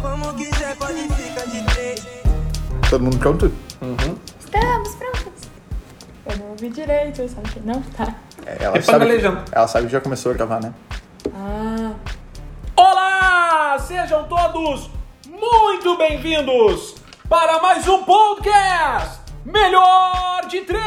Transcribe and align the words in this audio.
Como 0.00 0.34
quiser, 0.34 0.76
pode 0.76 1.08
ficar 1.08 1.46
de 1.46 1.62
três. 1.74 2.06
Todo 2.88 3.04
mundo 3.04 3.18
pronto? 3.18 3.52
Estamos 4.40 4.94
prontos. 4.94 5.48
Eu 6.26 6.36
não 6.38 6.46
ouvi 6.50 6.70
direito, 6.70 7.28
sabe 7.28 7.48
que 7.50 7.60
não? 7.60 7.82
Tá. 7.82 8.14
É, 8.46 8.64
Ela 8.64 8.80
sabe, 8.80 9.04
Repangalejando. 9.04 9.44
ela 9.52 9.68
sabe 9.68 9.86
que 9.86 9.92
já 9.92 10.00
começou 10.00 10.32
a 10.32 10.34
gravar, 10.34 10.60
né? 10.62 10.72
Ah, 11.34 11.92
Olá! 12.76 13.78
Sejam 13.80 14.24
todos 14.28 14.90
muito 15.28 15.96
bem-vindos 15.98 16.94
para 17.28 17.60
mais 17.60 17.86
um 17.88 18.04
podcast 18.04 19.20
Melhor 19.44 20.46
de 20.48 20.60
Três! 20.62 20.82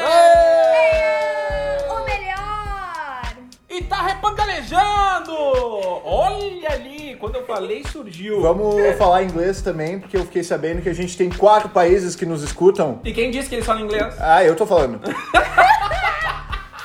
melhor! 0.00 1.25
E 3.76 3.82
tá 3.82 4.00
repangalejando! 4.00 5.34
Olha 6.02 6.70
ali, 6.70 7.14
quando 7.20 7.34
eu 7.34 7.44
falei 7.44 7.84
surgiu. 7.92 8.40
Vamos 8.40 8.74
falar 8.96 9.22
inglês 9.22 9.60
também, 9.60 10.00
porque 10.00 10.16
eu 10.16 10.24
fiquei 10.24 10.42
sabendo 10.42 10.80
que 10.80 10.88
a 10.88 10.94
gente 10.94 11.14
tem 11.14 11.28
quatro 11.28 11.68
países 11.68 12.16
que 12.16 12.24
nos 12.24 12.42
escutam. 12.42 13.02
E 13.04 13.12
quem 13.12 13.30
disse 13.30 13.50
que 13.50 13.56
eles 13.56 13.66
falam 13.66 13.82
inglês? 13.82 14.14
Ah, 14.18 14.42
eu 14.42 14.56
tô 14.56 14.66
falando. 14.66 14.98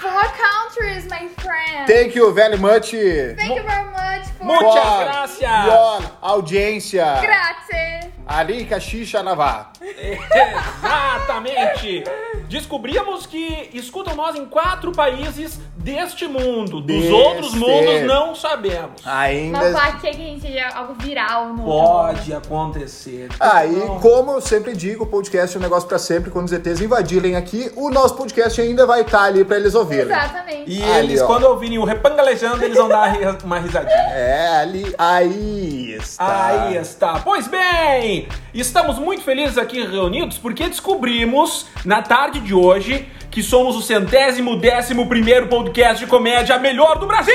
Four 0.01 0.33
countries, 0.33 1.05
my 1.05 1.29
friend! 1.37 1.87
Thank 1.87 2.17
you 2.17 2.33
very 2.33 2.57
much 2.57 2.91
Thank 2.91 3.55
you 3.55 3.63
very 3.63 3.85
much 3.85 4.27
for... 4.37 4.43
Muchas 4.43 4.83
for 4.83 5.05
gracias. 5.05 5.65
your 5.67 6.01
audiência. 6.21 7.21
Grazie! 7.21 8.11
Arica 8.27 8.81
Xixa 8.81 9.23
Navá. 9.23 9.71
Exatamente! 9.81 12.03
Descobrimos 12.47 13.25
que 13.25 13.69
escutam 13.73 14.15
nós 14.15 14.35
em 14.35 14.45
quatro 14.45 14.91
países 14.91 15.59
deste 15.81 16.27
mundo. 16.27 16.81
Dos 16.81 16.85
Deste. 16.98 17.12
outros 17.12 17.53
mundos 17.53 18.02
não 18.05 18.35
sabemos. 18.35 19.01
Mas 19.04 19.05
Ainda. 19.05 19.71
pode 19.71 20.01
ser 20.01 20.12
que 20.12 20.21
a 20.21 20.26
gente 20.26 20.41
seja 20.41 20.68
algo 20.76 20.93
viral 20.99 21.48
no 21.54 21.63
Pode 21.63 22.34
acontecer. 22.34 23.29
Aí, 23.40 23.71
Não. 23.76 23.99
como 23.99 24.32
eu 24.32 24.41
sempre 24.41 24.76
digo, 24.76 25.04
o 25.04 25.07
podcast 25.07 25.55
é 25.55 25.60
um 25.60 25.63
negócio 25.63 25.88
pra 25.88 25.98
sempre. 25.99 26.29
Quando 26.32 26.46
os 26.46 26.51
ETs 26.54 26.82
invadirem 26.82 27.35
aqui, 27.35 27.71
o 27.76 27.90
nosso 27.90 28.15
podcast 28.15 28.60
ainda 28.62 28.85
vai 28.85 29.01
estar 29.01 29.23
ali 29.23 29.43
pra 29.43 29.57
eles 29.57 29.76
ouvirem. 29.76 30.05
Exatamente. 30.05 30.63
E 30.71 30.84
Ali, 30.84 31.07
eles, 31.12 31.21
ó. 31.21 31.27
quando 31.27 31.43
ouvirem 31.46 31.77
o 31.79 31.84
repangalejando, 31.84 32.63
eles 32.63 32.77
vão 32.77 32.88
dar 32.88 33.16
uma 33.43 33.60
risadinha. 33.60 33.91
É, 34.21 34.57
ali. 34.60 34.93
Aí 34.98 35.93
está. 35.99 36.45
Aí 36.68 36.77
está. 36.77 37.20
Pois 37.20 37.48
bem, 37.48 38.27
estamos 38.54 38.99
muito 38.99 39.23
felizes 39.23 39.57
aqui 39.57 39.82
reunidos 39.85 40.38
porque 40.38 40.68
descobrimos 40.68 41.66
na 41.85 42.01
tarde 42.01 42.40
de 42.40 42.54
hoje 42.54 43.07
que 43.32 43.41
somos 43.41 43.76
o 43.77 43.82
centésimo 43.82 44.57
décimo 44.57 45.07
primeiro 45.07 45.48
podcast 45.48 46.04
de 46.04 46.07
comédia 46.10 46.57
melhor 46.60 46.99
do 46.99 47.07
Brasil! 47.07 47.34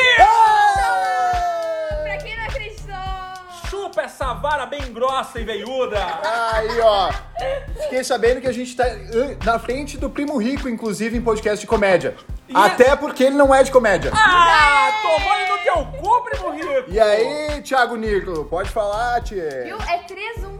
Pra 2.02 2.16
quem 2.18 2.36
não 2.36 2.44
acreditou... 2.44 2.94
Chupa 3.70 4.02
essa 4.02 4.34
vara 4.34 4.66
bem 4.66 4.92
grossa 4.92 5.40
e 5.40 5.44
veiuda! 5.44 5.98
Aí, 6.52 6.80
ó. 6.80 7.10
Fiquei 7.84 8.04
sabendo 8.04 8.40
que 8.42 8.46
a 8.46 8.52
gente 8.52 8.76
tá 8.76 8.84
uh, 8.86 9.44
na 9.44 9.58
frente 9.58 9.96
do 9.96 10.10
Primo 10.10 10.36
Rico, 10.36 10.68
inclusive, 10.68 11.16
em 11.16 11.22
podcast 11.22 11.60
de 11.60 11.66
comédia. 11.66 12.14
E- 12.48 12.52
Até 12.54 12.94
porque 12.94 13.24
ele 13.24 13.36
não 13.36 13.54
é 13.54 13.62
de 13.62 13.70
comédia. 13.72 14.12
Ah, 14.14 14.90
tomou 15.02 15.34
ele 15.34 15.50
no 15.50 15.58
teu 15.58 15.86
cu, 16.00 16.22
primo 16.24 16.50
rico! 16.52 16.84
E 16.88 17.00
aí, 17.00 17.62
Thiago 17.62 17.96
Nico, 17.96 18.44
pode 18.44 18.68
falar, 18.68 19.22
tchê? 19.22 19.62
Viu? 19.64 19.78
É 19.78 19.98
3-1. 20.04 20.55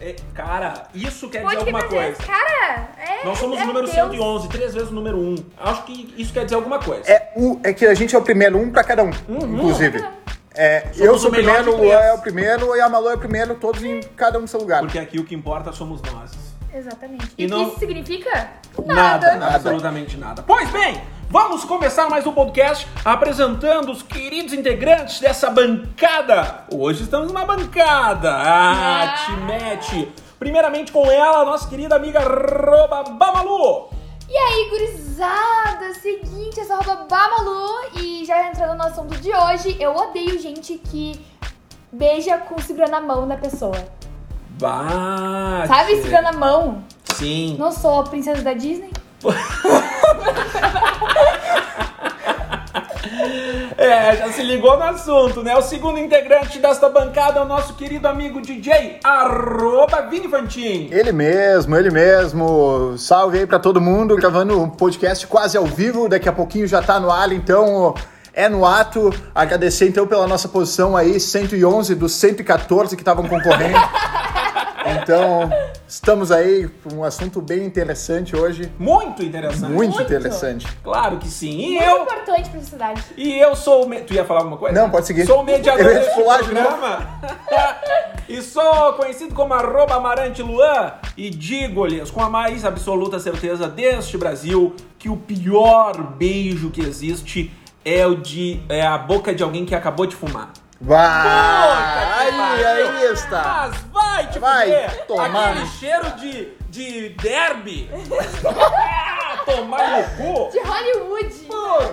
É, 0.00 0.16
cara, 0.34 0.84
isso 0.94 1.28
quer 1.28 1.38
dizer 1.42 1.48
Pode 1.56 1.56
alguma 1.58 1.82
querer 1.82 1.90
coisa. 1.90 2.10
dizer, 2.18 2.26
cara, 2.26 2.88
é... 2.98 3.24
Nós 3.24 3.38
somos 3.38 3.58
é 3.58 3.62
o 3.62 3.66
número 3.66 3.84
Deus. 3.84 3.94
111, 3.94 4.48
três 4.48 4.72
vezes 4.74 4.88
o 4.90 4.94
número 4.94 5.18
1. 5.18 5.34
Acho 5.58 5.84
que 5.84 6.14
isso 6.16 6.32
quer 6.32 6.44
dizer 6.44 6.54
alguma 6.56 6.78
coisa. 6.78 7.02
É, 7.10 7.32
o, 7.36 7.60
é 7.62 7.72
que 7.74 7.84
a 7.84 7.92
gente 7.94 8.14
é 8.16 8.18
o 8.18 8.22
primeiro, 8.22 8.56
um 8.58 8.70
pra 8.70 8.82
cada 8.82 9.02
um, 9.04 9.10
inclusive. 9.28 10.02
É, 10.54 10.88
eu 10.96 11.18
sou 11.18 11.28
o 11.28 11.32
primeiro, 11.32 11.74
o 11.74 11.76
Luan 11.76 11.94
é 12.00 12.12
o 12.14 12.18
primeiro 12.18 12.74
e 12.74 12.80
a 12.80 12.88
Malu 12.88 13.10
é 13.10 13.14
o 13.14 13.18
primeiro, 13.18 13.54
todos 13.56 13.82
em 13.84 14.00
cada 14.16 14.38
um 14.38 14.42
no 14.42 14.48
seu 14.48 14.60
lugar. 14.60 14.80
Porque 14.80 14.98
aqui 14.98 15.18
o 15.18 15.24
que 15.24 15.34
importa 15.34 15.70
somos 15.72 16.00
nós. 16.02 16.32
Exatamente. 16.74 17.28
E 17.36 17.44
E, 17.44 17.46
o 17.46 17.50
não- 17.50 17.64
que 17.64 17.70
isso 17.72 17.78
significa? 17.80 18.48
Nada, 18.86 19.34
Nada. 19.36 19.54
absolutamente 19.56 20.16
nada. 20.16 20.42
Pois 20.46 20.68
bem, 20.70 21.00
vamos 21.30 21.64
começar 21.64 22.08
mais 22.10 22.26
um 22.26 22.32
podcast 22.32 22.86
apresentando 23.04 23.90
os 23.92 24.02
queridos 24.02 24.52
integrantes 24.52 25.20
dessa 25.20 25.48
bancada. 25.50 26.64
Hoje 26.72 27.04
estamos 27.04 27.28
numa 27.28 27.44
bancada. 27.44 28.30
Ah, 28.32 29.02
Ah. 29.02 29.14
te 29.24 29.32
mete. 29.42 30.12
Primeiramente 30.38 30.90
com 30.92 31.10
ela, 31.10 31.44
nossa 31.44 31.68
querida 31.68 31.96
amiga 31.96 32.20
Roba 32.20 33.04
Bamalu. 33.04 33.90
E 34.28 34.36
aí, 34.36 34.68
gurizada, 34.70 35.92
seguinte, 36.00 36.58
eu 36.58 36.64
sou 36.64 36.76
a 36.76 36.78
arroba 36.78 37.06
Bamalu 37.08 37.68
e 37.96 38.24
já 38.24 38.48
entrando 38.48 38.76
no 38.76 38.84
assunto 38.84 39.16
de 39.20 39.30
hoje, 39.34 39.76
eu 39.80 39.94
odeio 39.94 40.38
gente 40.40 40.74
que 40.78 41.20
beija 41.92 42.38
com 42.38 42.58
segurando 42.60 42.94
a 42.94 43.00
mão 43.00 43.26
da 43.28 43.36
pessoa. 43.36 43.76
Bate. 44.58 45.68
Sabe, 45.68 45.96
segurando 45.96 46.26
a 46.28 46.32
mão? 46.32 46.84
Sim. 47.14 47.56
Não 47.58 47.72
sou 47.72 48.00
a 48.00 48.04
princesa 48.04 48.42
da 48.42 48.52
Disney? 48.54 48.90
É, 53.78 54.14
já 54.14 54.32
se 54.32 54.42
ligou 54.42 54.76
no 54.76 54.82
assunto, 54.82 55.42
né? 55.42 55.56
O 55.56 55.62
segundo 55.62 55.98
integrante 55.98 56.58
desta 56.58 56.88
bancada 56.90 57.38
é 57.40 57.42
o 57.42 57.46
nosso 57.46 57.72
querido 57.74 58.06
amigo 58.06 58.38
DJ, 58.40 58.98
arroba 59.02 60.02
Vini 60.02 60.28
Fantin. 60.28 60.90
Ele 60.90 61.12
mesmo, 61.12 61.74
ele 61.74 61.90
mesmo. 61.90 62.98
Salve 62.98 63.38
aí 63.38 63.46
pra 63.46 63.58
todo 63.58 63.80
mundo, 63.80 64.16
gravando 64.16 64.60
um 64.60 64.68
podcast 64.68 65.26
quase 65.26 65.56
ao 65.56 65.64
vivo. 65.64 66.10
Daqui 66.10 66.28
a 66.28 66.32
pouquinho 66.32 66.66
já 66.66 66.82
tá 66.82 67.00
no 67.00 67.10
ar, 67.10 67.32
então 67.32 67.94
é 68.34 68.48
no 68.48 68.66
ato. 68.66 69.10
Agradecer 69.34 69.88
então 69.88 70.06
pela 70.06 70.26
nossa 70.26 70.48
posição 70.48 70.96
aí, 70.96 71.18
111 71.18 71.94
dos 71.94 72.12
114 72.12 72.96
que 72.96 73.02
estavam 73.02 73.26
concorrendo. 73.26 73.78
Então, 75.02 75.50
estamos 75.90 76.30
aí 76.30 76.68
com 76.84 76.98
um 76.98 77.04
assunto 77.04 77.40
bem 77.42 77.64
interessante 77.64 78.36
hoje. 78.36 78.72
Muito 78.78 79.22
interessante. 79.24 79.72
Muito, 79.72 79.94
Muito. 79.96 80.02
interessante. 80.02 80.66
Claro 80.84 81.18
que 81.18 81.28
sim. 81.28 81.50
E 81.50 81.68
Muito 81.72 81.82
eu, 81.82 82.02
importante 82.02 82.48
pra 82.50 82.60
sociedade. 82.60 83.04
e 83.16 83.38
eu 83.38 83.56
sou 83.56 83.84
o... 83.84 83.88
me- 83.88 84.00
Tu 84.02 84.14
ia 84.14 84.24
falar 84.24 84.40
alguma 84.40 84.56
coisa? 84.56 84.80
Não, 84.80 84.88
pode 84.88 85.06
seguir. 85.06 85.26
Sou 85.26 85.40
o 85.40 85.44
mediador 85.44 85.84
Eu 85.84 85.92
ia 86.02 86.10
pular 86.14 86.38
programa. 86.38 87.20
e 88.28 88.40
sou 88.40 88.92
conhecido 88.92 89.34
como 89.34 89.52
arroba 89.52 89.94
Amarante 89.96 90.42
Luan. 90.42 90.92
E 91.16 91.28
digo-lhes 91.28 92.10
com 92.10 92.22
a 92.22 92.30
mais 92.30 92.64
absoluta 92.64 93.18
certeza 93.18 93.68
deste 93.68 94.16
Brasil 94.16 94.74
que 94.98 95.08
o 95.08 95.16
pior 95.16 96.00
beijo 96.16 96.70
que 96.70 96.80
existe 96.80 97.52
é 97.84 98.06
o 98.06 98.14
de 98.14 98.62
é 98.68 98.86
a 98.86 98.96
boca 98.96 99.34
de 99.34 99.42
alguém 99.42 99.66
que 99.66 99.74
acabou 99.74 100.06
de 100.06 100.14
fumar. 100.14 100.50
Vai! 100.80 102.30
Aí, 102.30 102.64
aí 102.64 103.12
está. 103.12 103.70
Mas 103.70 103.82
vai 104.20 104.26
te 104.28 104.38
Vai 104.38 104.64
fuder. 104.66 105.06
tomar 105.06 105.50
Aquele 105.50 105.66
cheiro 105.66 106.10
de, 106.16 106.48
de 106.68 107.08
derby. 107.10 107.90
tomar 109.44 109.90
no 109.90 110.04
cu. 110.16 110.50
De 110.50 110.58
Hollywood. 110.60 111.48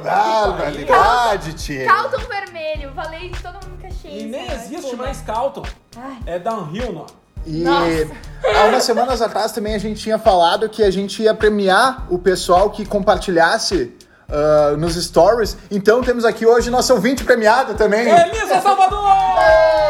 Ah, 0.06 0.56
pariu. 0.58 0.78
verdade, 0.78 1.54
tia. 1.54 1.86
Calton 1.86 2.20
vermelho. 2.28 2.92
Falei 2.94 3.30
de 3.30 3.42
todo 3.42 3.54
mundo 3.54 3.78
que 3.80 3.88
achei. 3.88 4.22
E 4.22 4.24
nem 4.26 4.48
né? 4.48 4.56
existe 4.56 4.92
Pô, 4.92 4.98
mais 4.98 5.22
Calton. 5.22 5.64
Ai. 5.96 6.18
É 6.26 6.40
downhill, 6.40 6.92
não. 6.94 7.06
E 7.46 7.64
Nossa. 7.64 8.12
há 8.44 8.64
umas 8.66 8.84
semanas 8.84 9.22
atrás 9.22 9.54
também 9.54 9.74
a 9.74 9.78
gente 9.78 10.02
tinha 10.02 10.20
falado 10.20 10.68
que 10.68 10.84
a 10.84 10.92
gente 10.92 11.24
ia 11.24 11.34
premiar 11.34 12.06
o 12.10 12.20
pessoal 12.20 12.70
que 12.70 12.86
compartilhasse 12.86 13.96
ah, 14.30 14.76
nos 14.78 14.96
stories. 14.96 15.58
Então 15.72 16.02
temos 16.02 16.26
aqui 16.26 16.46
hoje 16.46 16.70
nosso 16.70 16.94
ouvinte 16.94 17.24
premiado 17.24 17.74
também. 17.76 18.08
Elisa 18.10 18.60
Salvador! 18.62 19.87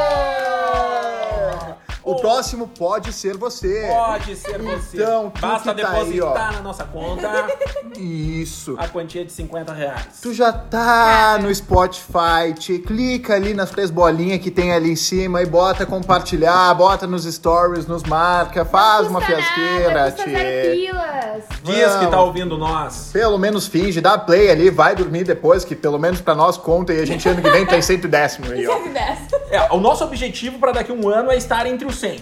O 2.07 2.16
próximo 2.16 2.68
pode 2.68 3.12
ser 3.12 3.35
você. 3.35 3.85
Pode 3.90 4.35
ser 4.38 4.59
você. 4.59 4.95
Então, 4.97 5.29
tu 5.29 5.41
Basta 5.41 5.75
que 5.75 5.81
tá 5.81 5.90
aí, 5.90 6.12
depositar 6.12 6.50
ó. 6.51 6.53
na 6.53 6.62
nossa 6.62 6.85
conta 6.85 7.47
Isso. 7.97 8.75
a 8.79 8.88
quantia 8.88 9.25
de 9.25 9.31
50 9.31 9.73
reais. 9.73 10.22
Tu 10.22 10.34
já 10.34 10.54
tá 10.54 11.38
no 11.42 11.54
Spotify, 11.54 12.54
te 12.57 12.80
clica 12.80 13.36
ali 13.36 13.54
nas 13.54 13.71
três 13.71 13.92
bolinhas 13.92 14.39
que 14.39 14.50
tem 14.50 14.71
ali 14.71 14.92
em 14.92 14.95
cima 14.95 15.42
e 15.42 15.45
bota 15.45 15.86
compartilhar, 15.86 16.74
bota 16.75 17.06
nos 17.06 17.25
stories, 17.25 17.86
nos 17.86 18.04
marca, 18.04 18.63
faz 18.63 19.07
uma 19.07 19.19
fiasqueira, 19.19 20.12
tchê. 20.12 20.89
Dias 21.63 21.95
que 21.98 22.07
tá 22.07 22.21
ouvindo 22.21 22.57
nós. 22.57 23.10
Pelo 23.12 23.38
menos 23.38 23.68
finge, 23.68 24.00
dá 24.00 24.18
play 24.18 24.50
ali, 24.50 24.69
vai 24.69 24.95
dormir 24.95 25.25
depois, 25.25 25.65
que 25.65 25.75
pelo 25.75 26.00
menos 26.00 26.21
pra 26.21 26.33
nós 26.33 26.56
conta 26.57 26.94
e 26.94 27.01
a 27.01 27.06
gente 27.06 27.27
ano 27.27 27.42
que 27.42 27.50
vem 27.50 27.65
tem 27.65 27.81
110 27.81 28.39
aí, 28.50 28.68
ó. 28.68 28.77
110. 28.88 29.19
É, 29.50 29.72
o 29.74 29.80
nosso 29.80 30.04
objetivo 30.04 30.60
para 30.60 30.72
daqui 30.74 30.92
a 30.92 30.96
um 30.96 31.08
ano 31.10 31.32
é 31.32 31.38
estar 31.38 31.66
entre 31.68 31.86
os 31.88 31.96
100. 31.96 32.20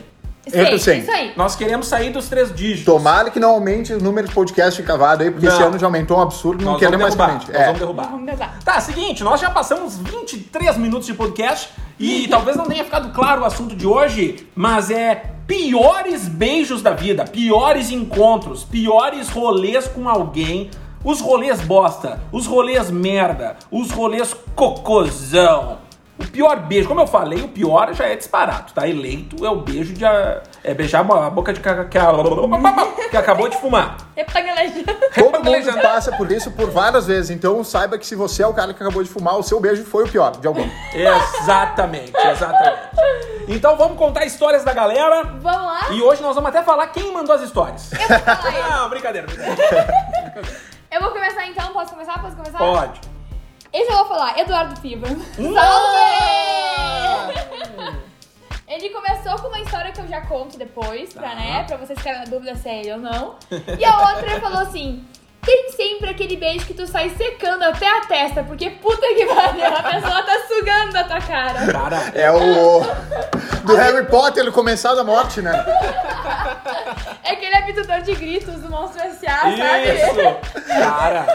Entre 0.48 0.75
os 0.75 0.83
Sei, 0.83 0.94
100. 0.95 1.01
Isso 1.01 1.12
aí. 1.12 1.33
Nós 1.36 1.56
queremos 1.56 1.88
sair 1.88 2.12
dos 2.12 2.30
três 2.30 2.54
dígitos. 2.54 2.86
Tomara 2.86 3.31
que 3.31 3.39
não 3.39 3.50
aumente 3.50 3.92
o 3.94 4.00
número 4.00 4.27
de 4.27 4.33
podcast 4.36 4.80
gravado 4.83 5.24
aí, 5.24 5.31
porque 5.31 5.48
Não. 5.48 5.54
esse 5.54 5.63
ano 5.63 5.80
já 5.80 5.88
aumentou 5.88 6.18
um 6.19 6.22
absurdo, 6.22 6.63
não 6.63 6.74
Nós 6.74 6.80
queremos 6.80 7.01
vamos 7.01 7.16
mais 7.16 7.45
derrubar. 7.45 7.45
que 7.48 7.51
Nós 7.51 7.62
aumente. 7.62 7.80
vamos 7.80 7.81
É. 7.81 7.86
derrubar. 7.86 8.12
Vamos 8.12 8.30
pesar. 8.31 8.60
Tá, 8.63 8.80
seguinte, 8.80 9.24
nós 9.24 9.42
já 9.42 9.50
passamos 9.50 9.98
23 9.98 10.77
minutos 10.77 11.07
de 11.07 11.16
podcast 11.16 11.72
e 12.00 12.27
talvez 12.30 12.56
não 12.56 12.66
tenha 12.66 12.83
ficado 12.83 13.12
claro 13.12 13.42
o 13.42 13.45
assunto 13.45 13.75
de 13.75 13.88
hoje, 13.88 14.48
mas 14.56 14.92
é 14.92 15.31
piores 15.48 16.27
beijos 16.27 16.83
da 16.83 16.92
vida, 16.92 17.24
piores 17.25 17.89
encontros, 17.89 18.63
piores 18.63 19.30
rolês 19.30 19.88
com 19.88 20.07
alguém, 20.07 20.69
os 21.04 21.22
rolês 21.22 21.60
bosta, 21.62 22.19
os 22.31 22.45
rolês 22.45 22.92
merda, 22.92 23.56
os 23.72 23.89
rolês 23.89 24.36
cocôzão. 24.56 25.80
O 26.17 26.25
pior 26.27 26.56
beijo, 26.62 26.88
como 26.88 27.01
eu 27.01 27.07
falei, 27.07 27.41
o 27.41 27.47
pior 27.50 27.94
já 27.94 28.06
é 28.06 28.15
disparado, 28.15 28.71
tá? 28.73 28.88
Eleito 28.88 29.45
é 29.45 29.50
o 29.50 29.57
beijo 29.57 29.94
de. 29.94 30.06
a- 30.06 30.41
É 30.63 30.73
beijar 30.73 31.01
a 31.01 31.29
boca 31.29 31.51
de. 31.53 31.59
Que, 31.59 33.09
que 33.09 33.17
acabou 33.17 33.50
de 33.50 33.57
fumar. 33.57 33.97
Todo 35.13 35.44
mundo 35.44 35.81
passa 35.81 36.12
por 36.13 36.31
isso 36.31 36.51
por 36.51 36.69
várias 36.71 37.06
vezes, 37.07 37.31
então 37.31 37.62
saiba 37.65 37.97
que 37.97 38.06
se 38.07 38.15
você 38.15 38.44
é 38.44 38.47
o 38.47 38.53
cara 38.53 38.73
que 38.73 38.81
acabou 38.81 39.03
de 39.03 39.09
fumar, 39.09 39.38
o 39.38 39.44
seu 39.44 39.59
beijo 39.59 39.83
foi 39.83 40.06
o 40.06 40.07
pior 40.07 40.31
de 40.31 40.47
alguém. 40.47 40.71
Exatamente, 40.94 42.13
exatamente. 42.15 42.79
Então 43.47 43.75
vamos 43.75 43.97
contar 43.97 44.25
histórias 44.25 44.63
da 44.63 44.73
galera. 44.73 45.23
Vamos 45.23 45.65
lá? 45.67 45.88
E 45.91 46.01
hoje 46.01 46.21
nós 46.21 46.33
vamos 46.33 46.50
até 46.50 46.63
falar 46.63 46.88
quem 46.88 47.12
mandou 47.13 47.35
as 47.35 47.41
histórias. 47.41 47.91
Eu 47.91 48.00
vou 48.07 48.19
falar. 48.19 48.69
Não, 48.81 48.89
brincadeira, 48.89 49.27
brincadeira. 49.27 49.88
Eu 50.91 51.01
vou 51.01 51.12
começar 51.12 51.45
então, 51.45 51.73
posso 51.73 51.91
começar? 51.91 52.19
Posso 52.21 52.35
começar? 52.38 52.57
Pode. 52.57 53.01
Esse 53.77 53.92
eu 53.92 53.98
vou 53.98 54.06
falar, 54.06 54.39
Eduardo 54.39 54.80
Piva. 54.80 55.06
Salve! 55.06 56.16
Ele 58.68 58.89
começou 58.89 59.38
com 59.39 59.48
uma 59.50 59.60
história 59.60 59.92
que 59.92 60.00
eu 60.00 60.07
já 60.07 60.22
conto 60.22 60.57
depois, 60.57 61.13
pra, 61.13 61.30
Tá. 61.30 61.36
né, 61.36 61.63
pra 61.66 61.75
vocês 61.77 62.00
ficarem 62.00 62.19
na 62.22 62.25
dúvida 62.25 62.56
se 62.56 62.69
é 62.69 62.80
ele 62.80 62.94
ou 62.94 62.98
não. 63.00 63.36
E 63.77 63.83
a 63.83 64.10
outra 64.12 64.39
falou 64.39 64.60
assim: 64.60 65.06
tem 65.45 65.71
sempre 65.71 66.09
aquele 66.09 66.36
beijo 66.36 66.65
que 66.65 66.74
tu 66.74 66.86
sai 66.88 67.09
secando 67.18 67.63
até 67.63 67.88
a 67.88 68.01
testa, 68.01 68.44
porque 68.44 68.69
puta 68.69 69.06
que 69.15 69.25
pariu, 69.25 69.65
a 69.65 69.83
pessoa 69.83 70.24
tá 70.24 70.38
sugando 70.47 70.94
da 70.94 71.03
tua 71.03 71.21
cara. 71.21 71.71
Cara, 71.71 72.12
É 72.15 72.31
o. 72.31 72.81
Do 73.63 73.75
Harry 73.75 74.06
Potter, 74.06 74.44
ele 74.44 74.51
começar 74.51 74.94
da 74.94 75.03
morte, 75.03 75.42
né? 75.42 75.51
É 77.24 77.31
aquele 77.31 77.56
abdudor 77.56 78.01
de 78.01 78.13
gritos 78.13 78.53
do 78.62 78.69
Monstro 78.69 79.01
S.A., 79.01 79.39
sabe? 79.42 79.56
Isso! 79.56 80.68
Cara, 80.68 81.25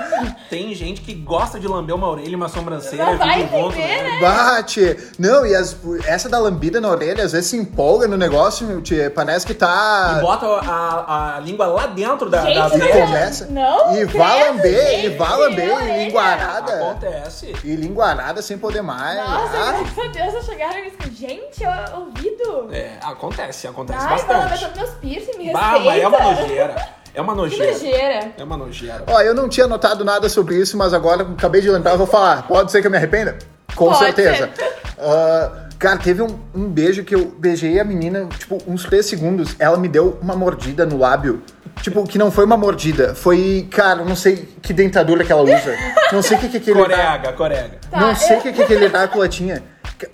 tem 0.49 0.73
gente 0.75 1.01
que 1.01 1.13
gosta 1.15 1.59
de 1.59 1.67
lamber 1.67 1.95
uma 1.95 2.09
orelha 2.09 2.31
e 2.31 2.35
uma 2.37 2.49
sobrancelha 2.49 3.05
Não 3.05 3.19
vai 3.19 3.43
entender, 3.43 4.03
né? 4.03 4.19
Bate! 4.21 4.97
Não, 5.19 5.45
e 5.45 5.55
as- 5.57 5.77
essa 6.07 6.29
da 6.29 6.39
lambida 6.39 6.81
na 6.81 6.89
orelha, 6.89 7.25
às 7.25 7.33
vezes 7.33 7.51
se 7.51 7.57
empolga 7.57 8.07
no 8.07 8.17
negócio, 8.17 8.65
meu, 8.67 8.81
tio, 8.81 9.11
parece 9.11 9.45
que 9.47 9.55
tá. 9.55 10.17
E 10.19 10.21
bota 10.21 10.47
a, 10.47 11.37
a 11.37 11.41
língua 11.41 11.67
lá 11.67 11.87
dentro 11.89 12.31
da, 12.31 12.43
Gente, 12.43 12.79
da 12.79 12.89
Começa. 12.89 13.47
Não, 13.51 13.97
E 13.97 14.00
credo, 14.07 14.19
vai 14.19 14.49
lamber, 14.51 15.05
e 15.05 15.09
vai 15.11 15.37
lamber, 15.39 15.69
e 15.89 16.05
linguarada. 16.05 16.73
Acontece. 16.75 17.55
E 17.65 17.77
linguarada 17.77 18.43
sem 18.43 18.59
poder 18.59 18.83
mais. 18.83 19.17
Nossa, 19.19 19.57
Ah, 19.59 19.73
graças 19.83 19.99
a 19.99 20.09
Deus, 20.09 20.35
eu 20.35 20.43
chegaram 20.43 20.79
e 20.79 20.91
disse, 20.91 21.15
gente, 21.15 21.63
eu 21.65 21.99
ouvido. 22.01 22.69
É, 22.73 22.93
acontece, 23.03 23.67
acontece 23.67 23.99
Ai, 24.05 24.09
bastante. 24.11 24.61
todos 24.61 24.77
meus 24.77 24.91
piercing, 24.97 25.39
me 25.39 25.53
Bah, 25.53 25.73
respeita. 25.73 25.85
mas 25.91 26.03
é 26.03 26.09
uma 26.09 26.21
nojeira. 26.33 26.89
É 27.13 27.21
uma 27.21 27.33
Que 27.33 27.39
nojeira. 27.41 27.73
nojeira. 27.73 28.33
É 28.39 28.45
uma 28.45 28.57
nojeira. 28.57 29.05
Ó, 29.09 29.21
eu 29.21 29.35
não 29.35 29.49
tinha 29.49 29.67
notado 29.67 30.05
nada 30.05 30.29
sobre 30.29 30.57
isso, 30.57 30.77
mas 30.77 30.95
agora 30.95 31.23
acabei 31.25 31.61
de 31.61 31.69
lembrar, 31.69 31.93
eu 31.93 31.99
vou 31.99 32.07
falar. 32.07 32.47
Pode 32.47 32.71
ser 32.71 32.81
que 32.81 32.87
eu 32.87 32.91
me 32.91 32.97
arrependa? 32.97 33.37
Com 33.75 33.87
Pode 33.87 33.99
certeza. 33.99 34.49
ser. 34.55 34.81
Cara, 35.81 35.97
teve 35.97 36.21
um, 36.23 36.39
um 36.55 36.69
beijo 36.69 37.03
que 37.03 37.15
eu 37.15 37.35
beijei 37.39 37.81
a 37.81 37.85
menina, 37.85 38.29
tipo, 38.39 38.59
uns 38.67 38.85
três 38.85 39.07
segundos. 39.07 39.57
Ela 39.59 39.79
me 39.79 39.89
deu 39.89 40.19
uma 40.21 40.37
mordida 40.37 40.85
no 40.85 40.99
lábio. 40.99 41.43
Tipo, 41.83 42.05
que 42.05 42.19
não 42.19 42.31
foi 42.31 42.45
uma 42.45 42.57
mordida. 42.59 43.15
Foi, 43.15 43.67
cara, 43.71 44.05
não 44.05 44.15
sei 44.15 44.47
que 44.61 44.75
dentadura 44.75 45.25
que 45.25 45.33
ela 45.33 45.41
usa. 45.43 45.75
Não 46.13 46.21
sei 46.23 46.37
o 46.37 46.41
que, 46.41 46.49
que 46.51 46.57
aquele. 46.59 46.79
Corega, 46.79 47.33
corega. 47.33 47.79
Tá, 47.91 47.99
não 47.99 48.15
sei 48.15 48.37
o 48.37 48.39
eu- 48.39 48.43
que, 48.43 48.53
que 48.53 48.63
aquele 48.63 48.89
Drácula 48.91 49.27
tinha. 49.27 49.63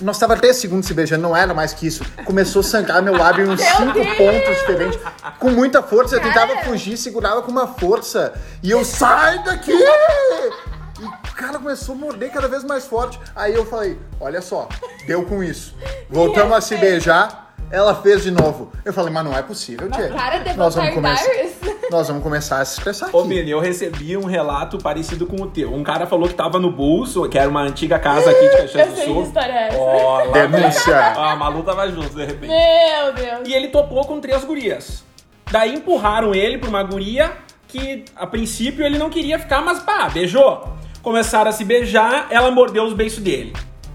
Nós 0.00 0.18
tava 0.18 0.36
três 0.36 0.56
segundos 0.56 0.86
se 0.86 0.94
beijando, 0.94 1.22
não 1.22 1.36
era 1.36 1.52
mais 1.52 1.72
que 1.72 1.86
isso. 1.86 2.04
Começou 2.24 2.60
a 2.60 2.62
sangrar 2.62 3.02
meu 3.02 3.16
lábio 3.16 3.46
em 3.46 3.50
uns 3.50 3.60
Meu 3.60 3.76
cinco 3.76 3.92
Deus! 3.92 4.16
pontos 4.16 4.56
diferentes. 4.60 5.00
Com 5.40 5.50
muita 5.50 5.82
força. 5.82 6.14
Eu 6.16 6.20
tentava 6.20 6.54
Cara. 6.54 6.64
fugir, 6.66 6.96
segurava 6.96 7.42
com 7.42 7.50
uma 7.50 7.66
força. 7.66 8.32
E 8.62 8.70
eu, 8.70 8.84
sai 8.84 9.42
daqui! 9.42 9.72
O 11.36 11.38
cara 11.38 11.58
começou 11.58 11.94
a 11.94 11.98
morder 11.98 12.32
cada 12.32 12.48
vez 12.48 12.64
mais 12.64 12.86
forte. 12.86 13.20
Aí 13.36 13.52
eu 13.52 13.66
falei, 13.66 13.98
olha 14.18 14.40
só, 14.40 14.70
deu 15.06 15.22
com 15.26 15.44
isso. 15.44 15.76
Voltamos 16.08 16.56
a 16.56 16.62
se 16.62 16.74
beijar. 16.78 17.54
Ela 17.70 17.94
fez 17.94 18.22
de 18.22 18.30
novo. 18.30 18.72
Eu 18.82 18.90
falei, 18.90 19.12
mas 19.12 19.22
não 19.22 19.36
é 19.36 19.42
possível, 19.42 19.90
tia. 19.90 20.08
De 20.08 20.56
Nós 20.56 20.74
vamos, 20.74 20.94
começar, 20.94 21.30
nós 21.90 22.08
vamos 22.08 22.22
começar 22.22 22.60
a 22.60 22.64
se 22.64 22.78
expressar 22.78 23.10
Ô, 23.12 23.18
aqui. 23.18 23.28
Vini, 23.28 23.50
eu 23.50 23.60
recebi 23.60 24.16
um 24.16 24.24
relato 24.24 24.78
parecido 24.78 25.26
com 25.26 25.36
o 25.42 25.46
teu. 25.46 25.74
Um 25.74 25.82
cara 25.82 26.06
falou 26.06 26.26
que 26.26 26.32
tava 26.34 26.58
no 26.58 26.70
bolso, 26.70 27.28
que 27.28 27.38
era 27.38 27.50
uma 27.50 27.60
antiga 27.60 27.98
casa 27.98 28.30
aqui 28.30 28.48
de 28.48 28.56
Caxias 28.72 28.88
do 28.88 28.94
sei 28.94 29.04
que 29.04 29.12
Sul. 29.12 29.22
história 29.24 29.52
é 29.52 29.68
essa. 29.68 29.78
Ó, 29.78 30.24
lá 30.24 30.32
Denúncia. 30.32 30.96
Ah, 30.96 31.32
a 31.32 31.36
Malu 31.36 31.62
tava 31.64 31.86
junto, 31.90 32.14
de 32.14 32.24
repente. 32.24 32.48
Meu 32.48 33.12
Deus. 33.12 33.46
E 33.46 33.52
ele 33.52 33.68
topou 33.68 34.06
com 34.06 34.20
três 34.20 34.42
gurias. 34.42 35.04
Daí 35.50 35.74
empurraram 35.74 36.34
ele 36.34 36.56
pra 36.56 36.70
uma 36.70 36.82
guria 36.82 37.30
que, 37.68 38.06
a 38.16 38.26
princípio, 38.26 38.86
ele 38.86 38.96
não 38.96 39.10
queria 39.10 39.38
ficar, 39.38 39.60
mas 39.60 39.80
pá, 39.80 40.08
beijou. 40.08 40.76
Começaram 41.06 41.50
a 41.50 41.52
se 41.52 41.64
beijar, 41.64 42.26
ela 42.30 42.50
mordeu 42.50 42.82
os 42.82 42.92
beiços 42.92 43.20
dele. 43.20 43.52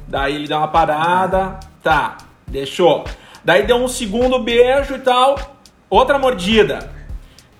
Daí 0.07 0.33
ele 0.33 0.47
deu 0.47 0.57
uma 0.57 0.69
parada, 0.69 1.59
tá, 1.83 2.15
deixou. 2.47 3.03
Daí 3.43 3.63
deu 3.63 3.75
um 3.75 3.87
segundo 3.89 4.39
beijo 4.39 4.95
e 4.95 4.99
tal, 4.99 5.37
outra 5.89 6.17
mordida. 6.17 6.89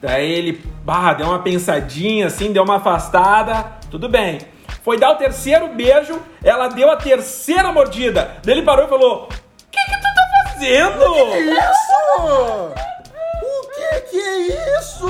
Daí 0.01 0.31
ele, 0.31 0.63
bah, 0.85 1.13
deu 1.15 1.27
uma 1.27 1.39
pensadinha 1.39 2.27
assim, 2.27 2.53
deu 2.53 2.63
uma 2.63 2.77
afastada, 2.77 3.73
tudo 3.89 4.07
bem. 4.07 4.37
Foi 4.85 4.97
dar 4.97 5.11
o 5.11 5.15
terceiro 5.17 5.67
beijo, 5.67 6.17
ela 6.41 6.69
deu 6.69 6.89
a 6.89 6.95
terceira 6.95 7.73
mordida. 7.73 8.37
Daí 8.45 8.55
ele 8.55 8.63
parou 8.63 8.85
e 8.85 8.87
falou: 8.87 9.23
O 9.23 9.27
que 9.69 9.83
que 9.83 9.97
tu 9.97 10.01
tá 10.01 10.49
fazendo? 10.53 11.03
Isso! 11.35 13.00
Que 14.11 14.17
é 14.19 14.77
isso? 14.79 15.07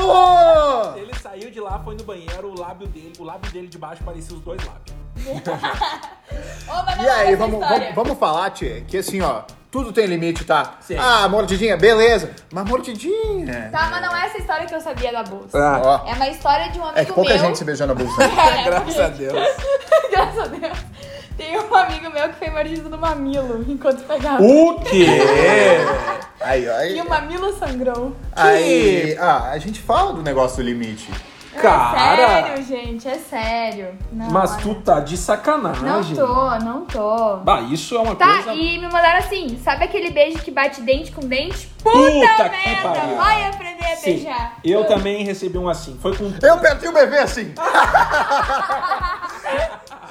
Ele 0.95 1.11
saiu 1.21 1.49
de 1.51 1.59
lá, 1.59 1.79
foi 1.83 1.95
no 1.95 2.03
banheiro, 2.03 2.49
o 2.55 2.59
lábio 2.59 2.87
dele, 2.87 3.13
o 3.19 3.23
lábio 3.23 3.51
dele 3.51 3.67
de 3.67 3.77
baixo 3.77 4.03
parecia 4.03 4.35
os 4.35 4.41
dois 4.43 4.61
lábios. 4.63 4.95
Ô, 6.69 6.83
mas 6.85 6.97
não 6.97 7.03
E 7.03 7.09
aí, 7.09 7.27
essa 7.29 7.37
vamos, 7.37 7.61
história. 7.61 7.79
vamos, 7.79 7.95
vamos 7.95 8.17
falar, 8.19 8.49
tia, 8.51 8.81
que 8.81 8.97
assim, 8.97 9.21
ó, 9.21 9.41
tudo 9.69 9.91
tem 9.91 10.05
limite, 10.05 10.43
tá? 10.45 10.75
Sim. 10.81 10.95
Ah, 10.97 11.27
mordidinha, 11.27 11.77
beleza. 11.77 12.31
Mas 12.51 12.65
mordidinha. 12.67 13.69
Tá, 13.71 13.89
mas 13.91 14.01
não 14.01 14.15
é 14.15 14.25
essa 14.25 14.37
história 14.37 14.65
que 14.65 14.73
eu 14.75 14.81
sabia 14.81 15.11
da 15.11 15.23
bolsa. 15.23 15.57
Ó, 15.57 16.07
É 16.09 16.13
uma 16.13 16.27
história 16.29 16.69
de 16.69 16.79
um 16.79 16.83
amigo 16.83 16.99
é 16.99 17.05
que 17.05 17.13
pouca 17.13 17.33
meu. 17.33 17.39
gente 17.39 17.57
se 17.57 17.65
beijou 17.65 17.87
na 17.87 17.93
bolsa. 17.95 18.21
É, 18.23 18.63
Graças 18.69 18.99
a 18.99 19.07
Deus. 19.09 19.33
Graças 20.11 20.39
a 20.39 20.45
Deus. 20.47 20.77
Tem 21.37 21.57
um 21.59 21.75
amigo 21.75 22.09
meu 22.11 22.29
que 22.29 22.35
foi 22.35 22.49
mordido 22.49 22.89
no 22.89 22.97
mamilo 22.97 23.65
enquanto 23.67 24.03
pegava. 24.05 24.41
O 24.43 24.79
quê? 24.81 25.07
Aí, 26.43 26.69
aí. 26.69 26.97
E 26.97 27.01
o 27.01 27.07
mamilo 27.09 27.53
sangrou. 27.53 28.15
Aí, 28.35 29.15
ah, 29.19 29.49
a 29.51 29.57
gente 29.59 29.79
fala 29.81 30.13
do 30.13 30.21
negócio 30.23 30.57
do 30.57 30.63
limite. 30.63 31.09
É 31.53 31.59
Cara! 31.59 31.97
sério, 32.29 32.63
gente, 32.63 33.07
é 33.09 33.15
sério. 33.17 33.89
Não, 34.11 34.31
Mas 34.31 34.53
olha. 34.53 34.61
tu 34.61 34.75
tá 34.75 34.99
de 35.01 35.17
sacanagem. 35.17 35.83
Não 35.83 36.01
tô, 36.15 36.59
não 36.63 36.85
tô. 36.85 37.37
Bah, 37.37 37.59
isso 37.61 37.93
é 37.95 37.99
uma 37.99 38.15
Tá, 38.15 38.35
coisa. 38.35 38.53
e 38.53 38.79
me 38.79 38.85
mandaram 38.87 39.19
assim, 39.19 39.59
sabe 39.61 39.83
aquele 39.83 40.11
beijo 40.11 40.39
que 40.39 40.49
bate 40.49 40.81
dente 40.81 41.11
com 41.11 41.19
dente? 41.27 41.67
Puta, 41.83 41.97
Puta 41.99 42.49
que 42.49 42.67
merda, 42.69 42.89
pariu. 42.89 43.15
vai 43.17 43.43
aprender 43.49 43.85
a 43.85 43.95
Sim, 43.97 44.13
beijar. 44.13 44.53
eu 44.63 44.85
também 44.85 45.23
recebi 45.25 45.57
um 45.57 45.67
assim. 45.67 45.99
Foi 46.01 46.15
com. 46.15 46.31
Eu 46.41 46.57
perdi 46.59 46.87
o 46.87 46.93
bebê 46.93 47.17
assim. 47.19 47.53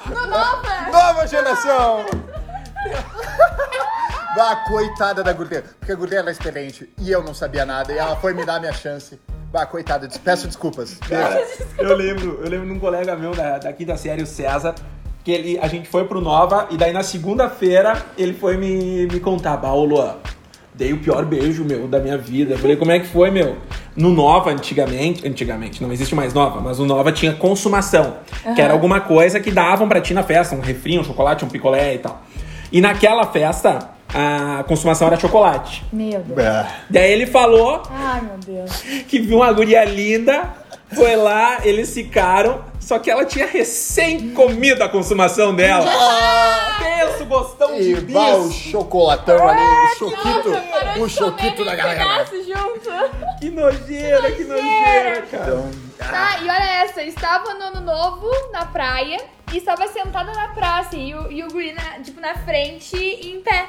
No 0.05 0.27
Nova! 0.27 0.91
Nova 0.91 1.27
geração! 1.27 2.05
Bah, 4.35 4.55
coitada 4.67 5.23
da 5.23 5.33
guria. 5.33 5.63
Porque 5.79 5.91
a 5.91 5.95
guria 5.95 6.19
era 6.19 6.31
experiente 6.31 6.89
e 6.99 7.11
eu 7.11 7.23
não 7.23 7.33
sabia 7.33 7.65
nada. 7.65 7.91
E 7.91 7.97
ela 7.97 8.15
foi 8.15 8.33
me 8.33 8.45
dar 8.45 8.55
a 8.55 8.59
minha 8.59 8.73
chance. 8.73 9.19
Bah, 9.51 9.65
coitada, 9.65 10.07
peço 10.23 10.47
desculpas. 10.47 10.97
Cara, 11.09 11.45
eu 11.77 11.95
lembro, 11.95 12.39
eu 12.41 12.49
lembro 12.49 12.67
de 12.67 12.73
um 12.73 12.79
colega 12.79 13.15
meu 13.15 13.35
da, 13.35 13.57
da 13.57 13.73
quinta 13.73 13.97
série, 13.97 14.23
o 14.23 14.25
César, 14.25 14.73
que 15.23 15.31
ele, 15.31 15.59
a 15.59 15.67
gente 15.67 15.89
foi 15.89 16.05
pro 16.05 16.21
Nova 16.21 16.67
e 16.71 16.77
daí 16.77 16.93
na 16.93 17.03
segunda-feira 17.03 18.01
ele 18.17 18.33
foi 18.33 18.55
me, 18.55 19.07
me 19.07 19.19
contar, 19.19 19.57
Baú, 19.57 19.83
Luan, 19.83 20.15
dei 20.73 20.93
o 20.93 20.99
pior 20.99 21.25
beijo, 21.25 21.65
meu, 21.65 21.85
da 21.87 21.99
minha 21.99 22.17
vida. 22.17 22.53
Eu 22.53 22.57
falei, 22.57 22.77
como 22.77 22.91
é 22.91 22.99
que 22.99 23.07
foi, 23.07 23.29
meu? 23.29 23.57
No 23.93 24.09
Nova, 24.09 24.51
antigamente, 24.51 25.27
antigamente, 25.27 25.83
não 25.83 25.91
existe 25.91 26.15
mais 26.15 26.33
Nova, 26.33 26.61
mas 26.61 26.79
o 26.79 26.85
Nova 26.85 27.11
tinha 27.11 27.33
consumação, 27.33 28.19
que 28.55 28.61
era 28.61 28.71
alguma 28.71 29.01
coisa 29.01 29.41
que 29.41 29.51
davam 29.51 29.89
pra 29.89 29.99
ti 29.99 30.13
na 30.13 30.23
festa, 30.23 30.55
um 30.55 30.61
refri, 30.61 30.97
um 30.97 31.03
chocolate, 31.03 31.43
um 31.43 31.49
picolé 31.49 31.95
e 31.95 31.97
tal. 31.97 32.23
E 32.71 32.79
naquela 32.79 33.25
festa, 33.25 33.79
a 34.13 34.63
consumação 34.63 35.07
era 35.07 35.17
chocolate. 35.19 35.83
Meu 35.91 36.19
Deus. 36.21 36.35
Bah. 36.37 36.67
Daí 36.89 37.11
ele 37.11 37.25
falou 37.27 37.81
Ai, 37.89 38.21
meu 38.21 38.37
Deus. 38.37 38.71
que 39.07 39.19
viu 39.19 39.37
uma 39.37 39.51
guria 39.53 39.83
linda, 39.85 40.49
foi 40.93 41.15
lá, 41.15 41.59
eles 41.65 41.93
ficaram, 41.93 42.63
só 42.79 42.99
que 42.99 43.09
ela 43.09 43.23
tinha 43.25 43.45
recém 43.47 44.31
comido 44.33 44.81
a 44.83 44.89
consumação 44.89 45.55
dela. 45.55 45.85
Pensa 46.79 47.23
o 47.23 47.25
gostão 47.27 47.75
de 47.77 47.83
E 47.91 47.93
o 47.93 48.01
bicho. 48.01 48.51
chocolatão 48.71 49.47
ali, 49.47 49.61
o 49.61 49.95
choquito, 49.97 50.49
o 50.99 51.07
de 51.07 51.13
choquito 51.13 51.55
comer 51.57 51.65
da 51.69 51.75
galera. 51.75 52.25
junto. 52.25 53.39
Que 53.39 53.49
nojeira, 53.49 54.31
que 54.31 54.43
nojeira, 54.43 55.21
cara. 55.31 55.43
Então, 55.43 55.71
Tá, 55.97 56.39
e 56.41 56.49
olha 56.49 56.83
essa, 56.83 57.01
eu 57.01 57.07
estava 57.07 57.53
no 57.53 57.63
ano 57.65 57.81
novo, 57.81 58.27
na 58.51 58.65
praia, 58.65 59.17
e 59.53 59.57
estava 59.57 59.87
sentada 59.87 60.31
na 60.33 60.47
praça, 60.49 60.97
e 60.97 61.13
o, 61.13 61.31
e 61.31 61.43
o 61.43 61.47
guri, 61.47 61.73
na- 61.73 61.99
tipo, 62.03 62.19
na 62.19 62.33
frente, 62.35 62.97
em 62.97 63.39
pé. 63.41 63.67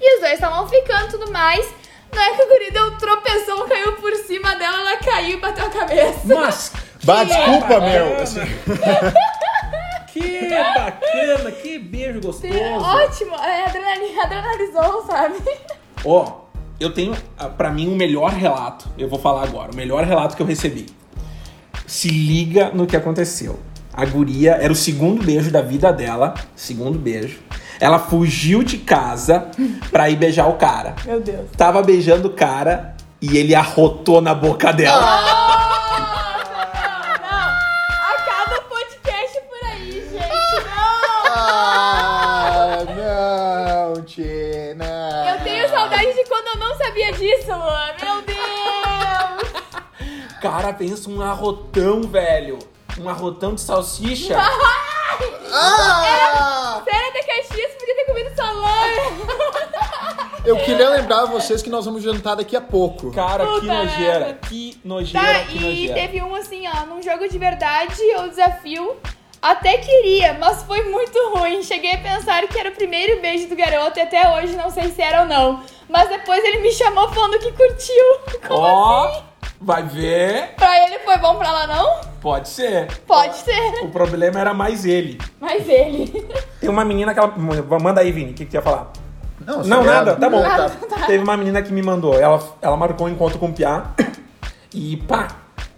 E 0.00 0.14
os 0.16 0.20
dois 0.20 0.34
estavam 0.34 0.66
ficando 0.68 1.06
e 1.06 1.10
tudo 1.10 1.30
mais. 1.30 1.66
Não 2.14 2.22
é 2.22 2.34
que 2.34 2.42
o 2.42 2.48
guri 2.48 2.70
deu 2.70 2.84
um 2.86 2.96
tropeção, 2.96 3.68
caiu 3.68 3.92
por 3.94 4.14
cima 4.14 4.54
dela, 4.54 4.78
ela 4.78 4.96
caiu 4.98 5.38
e 5.38 5.40
bateu 5.40 5.66
a 5.66 5.70
cabeça. 5.70 6.20
Mas 6.24 6.72
bah, 7.02 7.24
desculpa, 7.24 7.80
meu. 7.80 8.22
Assim, 8.22 8.40
Que 10.14 10.48
bacana, 10.48 11.50
que 11.50 11.76
beijo 11.76 12.20
gostoso. 12.20 12.54
Ótimo, 12.54 13.34
é, 13.34 13.64
adrenalina, 13.66 14.22
adrenalizou, 14.22 15.04
sabe? 15.04 15.34
Ó, 16.04 16.44
eu 16.78 16.94
tenho, 16.94 17.16
ah, 17.36 17.48
pra 17.48 17.70
mim, 17.70 17.88
o 17.88 17.96
melhor 17.96 18.30
relato. 18.30 18.88
Eu 18.96 19.08
vou 19.08 19.18
falar 19.18 19.42
agora. 19.42 19.72
O 19.72 19.74
melhor 19.74 20.04
relato 20.04 20.36
que 20.36 20.42
eu 20.42 20.46
recebi. 20.46 20.86
Se 21.84 22.08
liga 22.08 22.70
no 22.70 22.86
que 22.86 22.96
aconteceu. 22.96 23.58
A 23.92 24.04
guria 24.04 24.52
era 24.52 24.72
o 24.72 24.76
segundo 24.76 25.24
beijo 25.24 25.50
da 25.50 25.62
vida 25.62 25.92
dela. 25.92 26.34
Segundo 26.54 26.96
beijo. 26.96 27.40
Ela 27.80 27.98
fugiu 27.98 28.62
de 28.62 28.78
casa 28.78 29.48
pra 29.90 30.08
ir 30.08 30.16
beijar 30.16 30.48
o 30.48 30.54
cara. 30.54 30.94
Meu 31.04 31.20
Deus. 31.20 31.50
Tava 31.56 31.82
beijando 31.82 32.28
o 32.28 32.32
cara 32.32 32.94
e 33.20 33.36
ele 33.36 33.54
arrotou 33.54 34.20
na 34.20 34.34
boca 34.34 34.72
dela. 34.72 35.00
Não, 37.20 37.50
acaba 38.14 38.58
o 38.58 38.62
podcast 38.68 39.40
por 39.48 39.68
aí, 39.68 39.92
gente. 40.12 40.64
Não. 40.64 41.34
Ah, 41.36 42.78
não, 42.96 43.94
não. 44.76 45.34
Eu 45.34 45.40
tenho 45.42 45.68
saudade 45.68 46.12
de 46.14 46.24
quando 46.28 46.46
eu 46.48 46.56
não 46.58 46.76
sabia 46.76 47.12
disso, 47.12 47.48
Luan. 47.48 47.90
Meu 48.00 48.22
Deus. 48.22 48.34
Cara, 50.40 50.72
pensa 50.72 51.10
um 51.10 51.20
arrotão, 51.22 52.02
velho. 52.02 52.58
Um 53.00 53.08
arrotão 53.08 53.54
de 53.54 53.60
salsicha. 53.60 54.36
Ah! 54.38 54.54
Da 55.54 55.62
Caxias 55.62 56.84
podia 56.84 56.93
Eu 60.44 60.56
queria 60.58 60.90
lembrar 60.90 61.24
vocês 61.24 61.62
que 61.62 61.70
nós 61.70 61.86
vamos 61.86 62.02
jantar 62.02 62.34
daqui 62.36 62.54
a 62.54 62.60
pouco. 62.60 63.10
Cara, 63.12 63.46
que 63.46 63.52
Puta 63.60 63.66
nojeira. 63.74 64.18
merda. 64.18 64.38
Que 64.46 64.78
nojeira, 64.84 65.26
Tá, 65.26 65.40
que 65.44 65.56
e 65.56 65.60
nojeira. 65.60 65.94
teve 65.94 66.22
um 66.22 66.34
assim, 66.34 66.64
ó, 66.68 66.84
num 66.84 67.02
jogo 67.02 67.26
de 67.28 67.38
verdade, 67.38 67.98
eu 68.02 68.28
desafio. 68.28 68.94
Até 69.40 69.76
queria, 69.78 70.34
mas 70.34 70.62
foi 70.62 70.82
muito 70.84 71.18
ruim. 71.34 71.62
Cheguei 71.62 71.92
a 71.92 71.98
pensar 71.98 72.46
que 72.46 72.58
era 72.58 72.70
o 72.70 72.72
primeiro 72.72 73.20
beijo 73.22 73.46
do 73.48 73.56
garoto 73.56 73.98
e 73.98 74.02
até 74.02 74.34
hoje 74.36 74.54
não 74.56 74.70
sei 74.70 74.90
se 74.90 75.00
era 75.02 75.22
ou 75.22 75.26
não. 75.26 75.62
Mas 75.88 76.08
depois 76.08 76.42
ele 76.44 76.58
me 76.58 76.72
chamou 76.72 77.08
falando 77.10 77.38
que 77.38 77.52
curtiu. 77.52 78.04
Como 78.48 78.60
Ó, 78.60 79.04
assim? 79.08 79.22
Vai 79.64 79.82
ver. 79.82 80.54
Pra 80.56 80.86
ele 80.86 80.98
foi 81.00 81.16
bom 81.18 81.36
pra 81.36 81.50
lá, 81.50 81.66
não? 81.66 82.00
Pode 82.20 82.48
ser. 82.48 82.86
Pode 83.06 83.36
ser. 83.36 83.82
O 83.82 83.88
problema 83.88 84.38
era 84.38 84.52
mais 84.54 84.84
ele. 84.84 85.18
Mas 85.40 85.68
ele. 85.68 86.06
Tem 86.60 86.68
uma 86.68 86.84
menina 86.84 87.12
que 87.12 87.18
ela. 87.18 87.34
Manda 87.80 88.00
aí, 88.00 88.12
Vini, 88.12 88.32
o 88.32 88.34
que, 88.34 88.44
que 88.44 88.50
tu 88.50 88.54
ia 88.54 88.62
falar? 88.62 88.92
Não, 89.44 89.62
Não, 89.64 89.84
nada, 89.84 90.16
tá 90.16 90.30
bom. 90.30 90.42
Tá. 90.42 91.06
Teve 91.06 91.22
uma 91.22 91.36
menina 91.36 91.62
que 91.62 91.72
me 91.72 91.82
mandou. 91.82 92.18
Ela, 92.18 92.42
ela 92.62 92.76
marcou 92.76 93.06
um 93.06 93.10
encontro 93.10 93.38
com 93.38 93.46
o 93.46 93.52
Piá. 93.52 93.90
E 94.72 94.96
pá, 94.96 95.28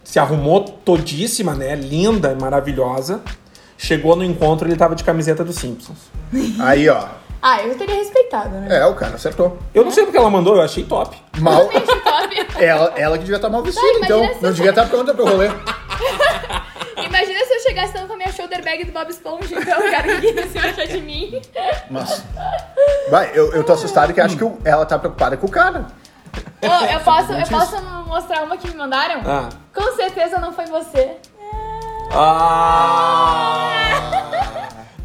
se 0.04 0.18
arrumou 0.18 0.62
todíssima, 0.64 1.54
né? 1.54 1.74
Linda 1.74 2.32
e 2.32 2.40
maravilhosa. 2.40 3.22
Chegou 3.78 4.16
no 4.16 4.24
encontro, 4.24 4.66
ele 4.68 4.76
tava 4.76 4.94
de 4.94 5.04
camiseta 5.04 5.44
dos 5.44 5.56
Simpsons. 5.56 5.98
Aí, 6.60 6.88
ó. 6.88 7.06
Ah, 7.42 7.62
eu 7.62 7.76
teria 7.76 7.94
respeitado, 7.96 8.48
né? 8.50 8.78
É, 8.78 8.86
o 8.86 8.94
cara 8.94 9.14
acertou. 9.14 9.58
Eu 9.74 9.84
não 9.84 9.90
sei 9.90 10.04
porque 10.04 10.18
ela 10.18 10.30
mandou, 10.30 10.56
eu 10.56 10.62
achei 10.62 10.84
top. 10.84 11.16
Mal. 11.38 11.68
Ela, 12.58 12.92
ela 12.96 13.16
que 13.18 13.24
devia 13.24 13.36
estar 13.36 13.48
mal 13.50 13.62
vestida, 13.62 13.86
Não, 13.86 13.98
então. 14.04 14.18
imagina 14.18 14.34
se 14.36 14.42
Não 14.42 14.48
eu- 14.50 14.54
devia 14.54 14.70
estar 14.70 14.86
pronta 14.88 15.12
pro 15.14 15.26
rolê. 15.26 15.48
Imagina 16.96 17.44
se 17.44 17.54
eu 17.54 17.60
chegasse 17.60 17.92
dando 17.92 18.06
com 18.08 18.14
a 18.14 18.16
minha 18.16 18.32
shoulder 18.32 18.64
bag 18.64 18.84
do 18.84 18.92
Bob 18.92 19.10
Esponja, 19.10 19.54
então 19.58 19.78
o 19.78 19.90
cara 19.90 20.20
que 20.20 20.48
se 20.48 20.58
achar 20.58 20.86
de 20.86 21.00
mim. 21.02 21.40
Mas. 21.90 22.24
Vai, 23.10 23.30
eu, 23.34 23.52
eu 23.52 23.62
tô 23.64 23.74
assustado 23.74 24.12
que 24.14 24.20
acho 24.20 24.36
que 24.36 24.44
o- 24.44 24.58
ela 24.64 24.84
tá 24.86 24.98
preocupada 24.98 25.36
com 25.36 25.46
o 25.46 25.50
cara. 25.50 25.86
Ô, 26.62 26.66
eu 26.92 27.00
posso, 27.00 27.32
eu 27.32 27.46
posso 27.46 27.80
mostrar 28.06 28.42
uma 28.42 28.56
que 28.56 28.68
me 28.68 28.74
mandaram? 28.76 29.20
Ah. 29.26 29.48
Com 29.74 29.94
certeza 29.94 30.38
não 30.38 30.52
foi 30.52 30.64
você. 30.66 31.16
Ah! 32.12 33.70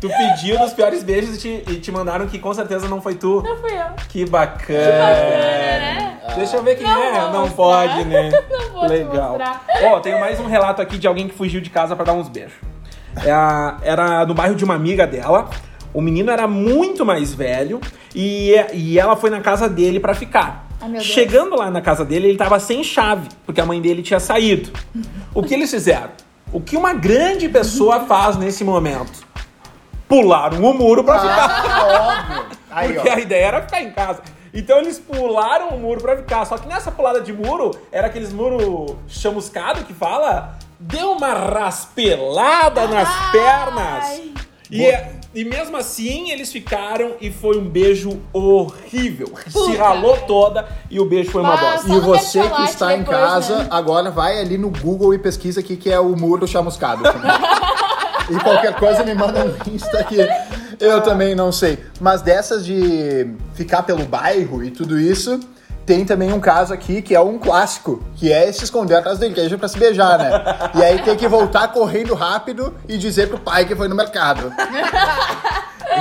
Tu 0.02 0.10
pediu 0.10 0.58
nos 0.58 0.74
piores 0.74 1.04
beijos 1.04 1.36
e 1.36 1.38
te, 1.38 1.72
e 1.72 1.76
te 1.80 1.92
mandaram 1.92 2.26
que 2.28 2.40
com 2.40 2.52
certeza 2.52 2.88
não 2.88 3.00
foi 3.00 3.14
tu. 3.14 3.44
Não 3.44 3.56
fui 3.58 3.72
eu. 3.72 3.86
Que 4.10 4.26
bacana. 4.26 4.80
né? 4.80 6.20
Deixa 6.36 6.58
eu 6.58 6.64
ver 6.64 6.76
quem 6.76 6.88
Não 6.88 7.04
é. 7.04 7.12
Não 7.32 7.42
mostrar. 7.42 7.56
pode, 7.56 8.06
né? 8.06 8.32
Não 8.50 8.72
vou 8.72 8.88
Legal. 8.88 9.38
Ó, 9.84 10.00
tenho 10.00 10.20
mais 10.20 10.40
um 10.40 10.48
relato 10.48 10.82
aqui 10.82 10.98
de 10.98 11.06
alguém 11.06 11.28
que 11.28 11.36
fugiu 11.36 11.62
de 11.62 11.70
casa 11.70 11.96
pra 11.96 12.04
dar 12.04 12.14
uns 12.14 12.28
beijos. 12.28 12.54
É 13.18 13.30
Era 13.88 14.26
no 14.26 14.34
bairro 14.34 14.56
de 14.56 14.66
uma 14.66 14.74
amiga 14.74 15.06
dela. 15.06 15.52
O 15.94 16.02
menino 16.02 16.32
era 16.32 16.48
muito 16.48 17.06
mais 17.06 17.32
velho 17.34 17.80
e, 18.16 18.56
e 18.74 18.98
ela 18.98 19.16
foi 19.16 19.30
na 19.30 19.40
casa 19.42 19.70
dele 19.70 20.00
pra 20.00 20.16
ficar. 20.16 20.68
Ai. 20.82 21.00
Chegando 21.00 21.56
lá 21.56 21.70
na 21.70 21.82
casa 21.82 22.04
dele, 22.04 22.30
ele 22.30 22.38
tava 22.38 22.60
sem 22.60 22.84
chave, 22.84 23.28
porque 23.46 23.62
a 23.62 23.66
mãe 23.68 23.80
dele 23.80 24.02
tinha 24.02 24.20
saído. 24.20 24.72
O 25.32 25.44
que 25.44 25.54
eles 25.54 25.70
fizeram? 25.70 26.10
O 26.52 26.60
que 26.60 26.76
uma 26.76 26.94
grande 26.94 27.48
pessoa 27.48 28.02
faz 28.02 28.36
nesse 28.36 28.64
momento? 28.64 29.30
Pularam 30.12 30.60
o 30.62 30.74
muro 30.74 31.04
pra 31.06 31.20
ficar. 31.20 31.86
Óbvio. 31.86 32.46
Aí, 32.70 32.94
Porque 32.94 33.10
ó. 33.10 33.14
a 33.14 33.20
ideia 33.20 33.46
era 33.46 33.62
ficar 33.62 33.82
em 33.82 33.92
casa. 33.92 34.22
Então 34.54 34.78
eles 34.80 35.00
pularam 35.00 35.70
o 35.70 35.80
muro 35.80 36.02
pra 36.02 36.18
ficar. 36.18 36.44
Só 36.46 36.58
que 36.58 36.68
nessa 36.68 36.92
pulada 36.92 37.22
de 37.22 37.32
muro, 37.32 37.72
era 37.92 38.08
aqueles 38.08 38.34
muro 38.34 38.98
chamuscado 39.08 39.86
que 39.86 39.94
fala, 39.94 40.58
deu 40.78 41.12
uma 41.14 41.34
raspelada 41.34 42.88
nas 42.88 43.08
Ai. 43.10 43.32
pernas. 43.32 44.22
E, 44.70 44.86
é- 44.86 45.14
e 45.34 45.46
mesmo 45.46 45.78
assim, 45.78 46.32
eles 46.32 46.52
ficaram 46.52 47.14
e 47.22 47.32
foi 47.32 47.58
um 47.58 47.64
beijo 47.64 48.22
horrível. 48.34 49.32
Se 49.48 49.52
Puta. 49.54 49.78
ralou 49.82 50.18
toda 50.28 50.68
e 50.90 51.00
o 51.00 51.06
beijo 51.06 51.32
foi 51.32 51.42
uma 51.42 51.56
bosta. 51.56 51.88
Só 51.88 51.88
E 51.88 51.92
no 51.96 52.02
você 52.02 52.42
que 52.50 52.62
está 52.64 52.94
em 52.94 53.00
depois, 53.00 53.18
casa, 53.18 53.58
né? 53.60 53.68
agora 53.72 54.12
vai 54.12 54.40
ali 54.42 54.58
no 54.58 54.70
Google 54.70 55.14
e 55.14 55.20
pesquisa 55.20 55.62
aqui 55.62 55.78
que 55.78 55.90
é 55.90 56.00
o 56.00 56.16
muro 56.18 56.46
chamuscado. 56.48 57.04
e 58.32 58.40
qualquer 58.40 58.74
coisa 58.76 59.04
me 59.04 59.14
manda 59.14 59.44
um 59.44 59.74
Insta 59.74 60.04
que 60.04 60.18
eu 60.80 61.02
também 61.02 61.36
não 61.36 61.52
sei. 61.52 61.78
Mas 62.00 62.22
dessas 62.22 62.66
de 62.66 63.30
ficar 63.54 63.84
pelo 63.84 64.06
bairro 64.06 64.64
e 64.64 64.72
tudo 64.72 65.00
isso, 65.00 65.40
tem 65.86 66.06
também 66.06 66.32
um 66.32 66.40
caso 66.40 66.74
aqui 66.74 67.02
que 67.02 67.14
é 67.14 67.20
um 67.20 67.38
clássico, 67.38 68.04
que 68.16 68.32
é 68.32 68.52
se 68.52 68.64
esconder 68.64 68.96
atrás 68.96 69.20
da 69.20 69.26
igreja 69.26 69.58
pra 69.58 69.68
se 69.68 69.78
beijar, 69.78 70.18
né? 70.18 70.32
E 70.76 70.84
aí 70.84 71.02
tem 71.02 71.16
que 71.16 71.28
voltar 71.28 71.68
correndo 71.70 72.14
rápido 72.14 72.74
e 72.88 72.98
dizer 72.98 73.28
pro 73.28 73.40
pai 73.40 73.66
que 73.66 73.76
foi 73.76 73.88
no 73.88 73.96
mercado. 73.96 74.54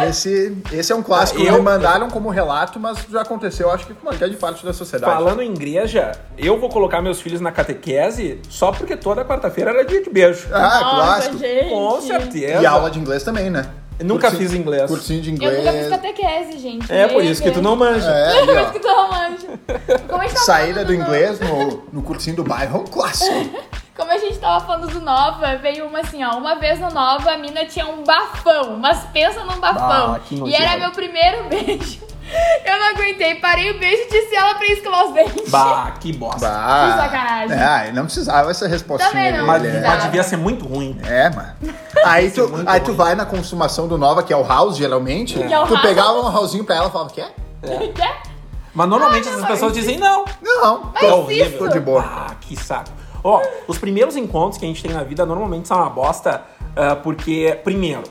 Esse, 0.09 0.57
esse 0.73 0.93
é 0.93 0.95
um 0.97 1.03
clássico. 1.03 1.41
Eu- 1.43 1.55
Me 1.55 1.61
mandaram 1.61 2.09
como 2.09 2.29
relato, 2.31 2.79
mas 2.79 2.99
já 3.11 3.23
aconteceu, 3.23 3.71
acho 3.71 3.87
que 3.87 3.95
com 3.95 4.03
uma 4.09 4.15
grande 4.17 4.37
parte 4.37 4.65
da 4.65 4.73
sociedade. 4.73 5.13
Falando 5.13 5.43
em 5.43 5.53
igreja, 5.53 6.13
eu 6.39 6.59
vou 6.59 6.69
colocar 6.69 7.01
meus 7.03 7.21
filhos 7.21 7.41
na 7.41 7.51
catequese 7.53 8.41
só 8.49 8.73
porque 8.73 8.97
toda 8.97 9.25
quarta-feira 9.25 9.71
era 9.71 9.85
dia 9.85 10.03
de 10.03 10.11
beijo. 10.11 10.49
Ah, 10.53 10.61
Nossa, 10.61 10.81
clássico. 10.97 11.39
gente. 11.39 11.69
Com 11.71 12.01
certeza. 12.01 12.63
E 12.63 12.67
aula 12.67 12.91
de 12.91 12.99
inglês 12.99 13.23
também, 13.23 13.51
né? 13.51 13.67
Eu 13.99 14.07
nunca 14.07 14.29
Cursinho- 14.31 14.49
fiz 14.51 14.59
inglês. 14.59 14.91
Cursinho 14.91 15.21
de 15.21 15.29
Eu 15.29 15.35
inglês. 15.35 15.59
nunca 15.59 15.73
fiz 15.73 15.89
catequese, 15.91 16.59
gente. 16.59 16.91
É, 16.91 17.07
por 17.07 17.23
isso 17.23 17.43
que 17.43 17.51
tu 17.51 17.61
não 17.61 17.77
manja. 17.77 18.09
É, 18.11 18.41
Por 18.41 18.49
ali, 18.51 18.63
isso 18.63 18.73
que 18.73 18.79
tu 18.81 18.89
não 18.89 19.11
manja. 19.11 19.47
Gente 19.49 20.07
tava 20.09 20.29
Saída 20.39 20.85
do 20.87 20.95
inglês 20.95 21.39
no, 21.39 21.83
no 21.93 22.03
cursinho 22.03 22.35
do 22.37 22.43
bairro 22.45 22.79
é 22.79 22.81
um 22.81 22.85
clássico. 22.85 23.31
Como 24.01 24.13
a 24.13 24.19
gente 24.19 24.39
tava 24.39 24.65
falando 24.65 24.89
do 24.89 25.01
Nova, 25.01 25.57
veio 25.57 25.87
uma 25.87 26.01
assim, 26.01 26.25
ó. 26.25 26.37
Uma 26.37 26.55
vez 26.57 26.81
no 26.81 26.91
Nova, 26.91 27.33
a 27.33 27.37
mina 27.37 27.65
tinha 27.67 27.87
um 27.87 28.03
bafão. 28.03 28.77
Mas 28.79 29.05
pensa 29.13 29.45
num 29.45 29.61
bafão. 29.61 30.15
Ah, 30.15 30.21
e 30.47 30.55
era 30.55 30.79
meu 30.79 30.91
primeiro 30.91 31.45
beijo. 31.49 32.01
Eu 32.65 32.79
não 32.79 32.91
aguentei, 32.91 33.35
parei 33.37 33.73
o 33.73 33.79
beijo 33.81 34.03
e 34.05 34.09
disse 34.09 34.37
ela 34.37 34.55
pra 34.55 34.67
escovar 34.69 35.07
os 35.09 35.13
dentes. 35.15 35.51
Bah, 35.51 35.95
que 35.99 36.13
bosta. 36.13 36.49
Bah. 36.49 36.93
Que 36.93 37.03
sacanagem. 37.03 37.59
É, 37.59 37.93
não 37.93 38.05
precisava 38.05 38.51
essa 38.53 38.69
respostinha 38.69 39.11
Também 39.11 39.33
não. 39.33 39.47
Mas, 39.47 39.63
né? 39.63 39.69
precisava. 39.71 39.95
mas 39.97 40.05
devia 40.05 40.23
ser 40.23 40.37
muito 40.37 40.65
ruim. 40.65 40.97
É, 41.05 41.29
mano. 41.31 41.53
Aí 42.05 42.31
tu, 42.31 42.49
aí 42.67 42.81
tu 42.81 42.93
vai 42.95 43.17
na 43.17 43.27
consumação 43.27 43.89
do 43.89 43.99
Nova, 43.99 44.23
que 44.23 44.33
é 44.33 44.37
o 44.37 44.47
house, 44.47 44.77
geralmente. 44.77 45.35
Que 45.35 45.53
é 45.53 45.59
o 45.61 45.67
tu 45.67 45.75
house. 45.75 45.83
pegava 45.87 46.13
um 46.21 46.37
housezinho 46.37 46.63
pra 46.65 46.77
ela 46.77 46.87
e 46.89 46.93
falava, 46.93 47.11
quer? 47.11 47.35
Quer? 47.95 48.23
Mas 48.73 48.89
normalmente 48.89 49.29
Ah, 49.29 49.33
essas 49.33 49.47
pessoas 49.47 49.73
dizem 49.73 49.99
não. 49.99 50.25
Não, 50.41 50.93
Mas 50.95 51.03
É 51.03 51.09
tô, 51.11 51.17
horrível. 51.17 51.59
tô 51.59 51.69
de 51.69 51.81
boa. 51.81 52.01
Ah, 52.03 52.35
que 52.41 52.55
saco. 52.55 52.91
Ó, 53.23 53.43
os 53.67 53.79
primeiros 53.79 54.17
encontros 54.17 54.59
que 54.59 54.65
a 54.65 54.69
gente 54.69 54.83
tem 54.83 54.93
na 54.93 55.03
vida 55.03 55.27
normalmente 55.27 55.69
são 55.69 55.77
uma 55.77 55.91
bosta, 55.91 56.43
ah, 56.77 56.97
porque, 56.97 57.59
primeiro, 57.65 58.03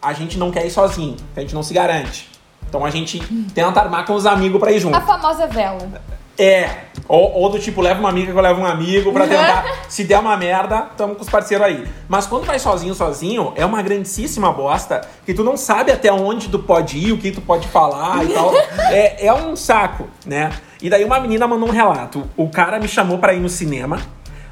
a 0.00 0.12
gente 0.12 0.38
não 0.38 0.50
quer 0.50 0.66
ir 0.66 0.70
sozinho, 0.70 1.16
a 1.36 1.40
gente 1.40 1.54
não 1.54 1.62
se 1.62 1.72
garante. 1.74 2.28
Então 2.68 2.84
a 2.84 2.90
gente 2.90 3.18
tenta 3.52 3.80
armar 3.80 4.06
com 4.06 4.14
os 4.14 4.26
amigos 4.26 4.60
pra 4.60 4.70
ir 4.70 4.78
junto. 4.78 4.96
A 4.96 5.00
famosa 5.00 5.46
vela. 5.46 6.00
É. 6.38 6.70
Ou, 7.08 7.32
ou 7.32 7.50
do 7.50 7.58
tipo, 7.58 7.80
leva 7.80 7.98
uma 7.98 8.08
amiga 8.08 8.32
que 8.32 8.38
eu 8.38 8.42
levo 8.42 8.60
um 8.60 8.64
amigo 8.64 9.12
pra 9.12 9.26
tentar. 9.28 9.64
se 9.88 10.04
der 10.04 10.18
uma 10.20 10.36
merda, 10.36 10.86
tamo 10.96 11.16
com 11.16 11.22
os 11.22 11.28
parceiros 11.28 11.66
aí. 11.66 11.86
Mas 12.08 12.26
quando 12.26 12.44
vai 12.44 12.58
sozinho, 12.58 12.94
sozinho, 12.94 13.52
é 13.56 13.66
uma 13.66 13.82
grandíssima 13.82 14.52
bosta 14.52 15.00
que 15.26 15.34
tu 15.34 15.42
não 15.42 15.56
sabe 15.56 15.90
até 15.90 16.12
onde 16.12 16.48
tu 16.48 16.58
pode 16.60 16.96
ir, 16.96 17.12
o 17.12 17.18
que 17.18 17.32
tu 17.32 17.40
pode 17.40 17.66
falar 17.68 18.24
e 18.24 18.28
tal. 18.28 18.52
É, 18.90 19.26
é 19.26 19.32
um 19.32 19.54
saco, 19.54 20.08
né? 20.26 20.50
E 20.82 20.88
daí 20.90 21.04
uma 21.04 21.20
menina 21.20 21.46
mandou 21.46 21.68
um 21.68 21.72
relato. 21.72 22.24
O 22.36 22.48
cara 22.48 22.78
me 22.80 22.88
chamou 22.88 23.18
pra 23.18 23.34
ir 23.34 23.40
no 23.40 23.48
cinema. 23.48 24.00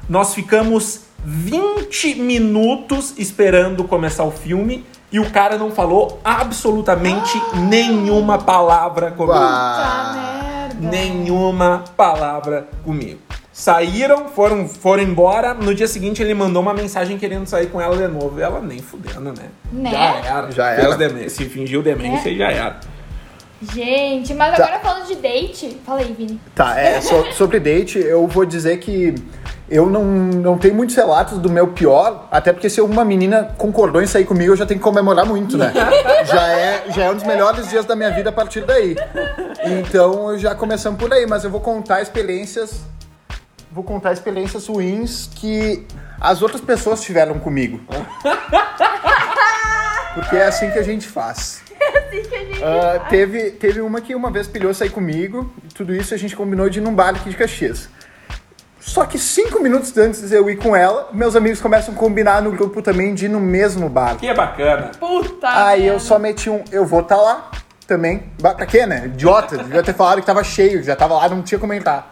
Nós 0.09 0.33
ficamos 0.33 1.01
20 1.23 2.15
minutos 2.15 3.13
esperando 3.17 3.83
começar 3.83 4.23
o 4.23 4.31
filme 4.31 4.83
e 5.11 5.19
o 5.19 5.29
cara 5.29 5.57
não 5.57 5.69
falou 5.71 6.19
absolutamente 6.23 7.39
nenhuma 7.69 8.37
palavra 8.39 9.11
comigo. 9.11 9.37
Merda. 9.37 10.89
Nenhuma 10.89 11.83
palavra 11.95 12.67
comigo. 12.83 13.19
Saíram, 13.51 14.29
foram, 14.29 14.67
foram 14.67 15.03
embora. 15.03 15.53
No 15.53 15.75
dia 15.75 15.87
seguinte 15.87 16.21
ele 16.23 16.33
mandou 16.33 16.61
uma 16.61 16.73
mensagem 16.73 17.17
querendo 17.17 17.45
sair 17.47 17.67
com 17.67 17.81
ela 17.81 17.97
de 17.97 18.07
novo. 18.07 18.39
Ela 18.39 18.61
nem 18.61 18.79
fudendo, 18.79 19.33
né? 19.33 19.49
Né? 19.71 19.91
Já 19.91 19.99
era. 20.15 20.51
Já 20.51 20.67
era. 20.69 20.95
demência, 20.95 21.29
Se 21.29 21.45
fingiu 21.45 21.83
demência 21.83 22.29
É. 22.29 22.33
e 22.33 22.37
já 22.37 22.51
era. 22.51 22.79
Gente, 23.73 24.33
mas 24.33 24.55
Tá. 24.55 24.63
agora 24.63 24.79
falando 24.79 25.07
de 25.07 25.15
date. 25.15 25.77
Fala 25.85 25.99
aí, 25.99 26.15
Vini. 26.17 26.39
Tá, 26.55 26.79
é, 26.79 27.01
so- 27.01 27.25
sobre 27.33 27.59
date, 27.59 27.99
eu 27.99 28.25
vou 28.25 28.45
dizer 28.45 28.77
que 28.79 29.13
eu 29.69 29.87
não, 29.87 30.03
não 30.03 30.57
tenho 30.57 30.73
muitos 30.73 30.95
relatos 30.95 31.37
do 31.37 31.49
meu 31.49 31.67
pior, 31.67 32.27
até 32.31 32.51
porque 32.51 32.69
se 32.69 32.81
uma 32.81 33.05
menina 33.05 33.53
concordou 33.57 34.01
em 34.01 34.07
sair 34.07 34.25
comigo, 34.25 34.51
eu 34.51 34.57
já 34.57 34.65
tenho 34.65 34.79
que 34.79 34.83
comemorar 34.83 35.25
muito, 35.25 35.57
né? 35.57 35.71
já, 36.25 36.47
é, 36.47 36.85
já 36.89 37.03
é 37.03 37.11
um 37.11 37.15
dos 37.15 37.23
melhores 37.23 37.69
dias 37.69 37.85
da 37.85 37.95
minha 37.95 38.09
vida 38.09 38.29
a 38.29 38.33
partir 38.33 38.61
daí. 38.61 38.95
Então 39.63 40.37
já 40.37 40.55
começamos 40.55 40.99
por 40.99 41.13
aí, 41.13 41.27
mas 41.27 41.43
eu 41.43 41.51
vou 41.51 41.61
contar 41.61 42.01
experiências. 42.01 42.81
Vou 43.71 43.83
contar 43.83 44.11
experiências 44.13 44.65
ruins 44.67 45.29
que 45.35 45.85
as 46.19 46.41
outras 46.41 46.61
pessoas 46.61 47.01
tiveram 47.01 47.37
comigo. 47.39 47.79
Porque 50.15 50.35
é 50.35 50.47
assim 50.47 50.71
que 50.71 50.79
a 50.79 50.83
gente 50.83 51.07
faz. 51.07 51.61
Assim 51.79 52.23
que 52.27 52.35
a 52.35 52.39
gente. 52.39 52.63
Ah, 52.63 53.05
teve, 53.07 53.51
teve 53.51 53.81
uma 53.81 54.01
que 54.01 54.15
uma 54.15 54.31
vez 54.31 54.47
pilhou 54.47 54.73
sair 54.73 54.89
comigo, 54.89 55.53
e 55.63 55.67
tudo 55.73 55.93
isso 55.93 56.15
a 56.15 56.17
gente 56.17 56.35
combinou 56.35 56.67
de 56.67 56.79
ir 56.79 56.81
num 56.81 56.93
bar 56.93 57.09
aqui 57.09 57.29
de 57.29 57.35
Caxias. 57.37 57.87
Só 58.79 59.05
que 59.05 59.19
cinco 59.19 59.61
minutos 59.61 59.95
antes 59.97 60.29
de 60.29 60.35
eu 60.35 60.49
ir 60.49 60.55
com 60.55 60.75
ela, 60.75 61.09
meus 61.11 61.35
amigos 61.35 61.59
começam 61.59 61.93
a 61.93 61.97
combinar 61.97 62.41
no 62.41 62.51
grupo 62.51 62.81
também 62.81 63.13
de 63.13 63.25
ir 63.25 63.29
no 63.29 63.39
mesmo 63.39 63.89
bar. 63.89 64.17
Que 64.17 64.33
bacana. 64.33 64.91
Puta. 64.99 65.47
Aí 65.65 65.85
eu 65.85 65.99
só 65.99 66.17
meti 66.17 66.49
um, 66.49 66.63
eu 66.71 66.85
vou 66.85 67.03
tá 67.03 67.17
lá 67.17 67.51
também. 67.85 68.31
Pra 68.41 68.65
quê, 68.65 68.85
né? 68.85 69.07
Idiota, 69.07 69.57
devia 69.63 69.83
ter 69.83 69.93
falado 69.93 70.21
que 70.21 70.25
tava 70.25 70.43
cheio, 70.43 70.81
já 70.81 70.95
tava 70.95 71.15
lá, 71.15 71.27
não 71.27 71.41
tinha 71.41 71.59
como 71.59 71.73
entrar. 71.73 72.11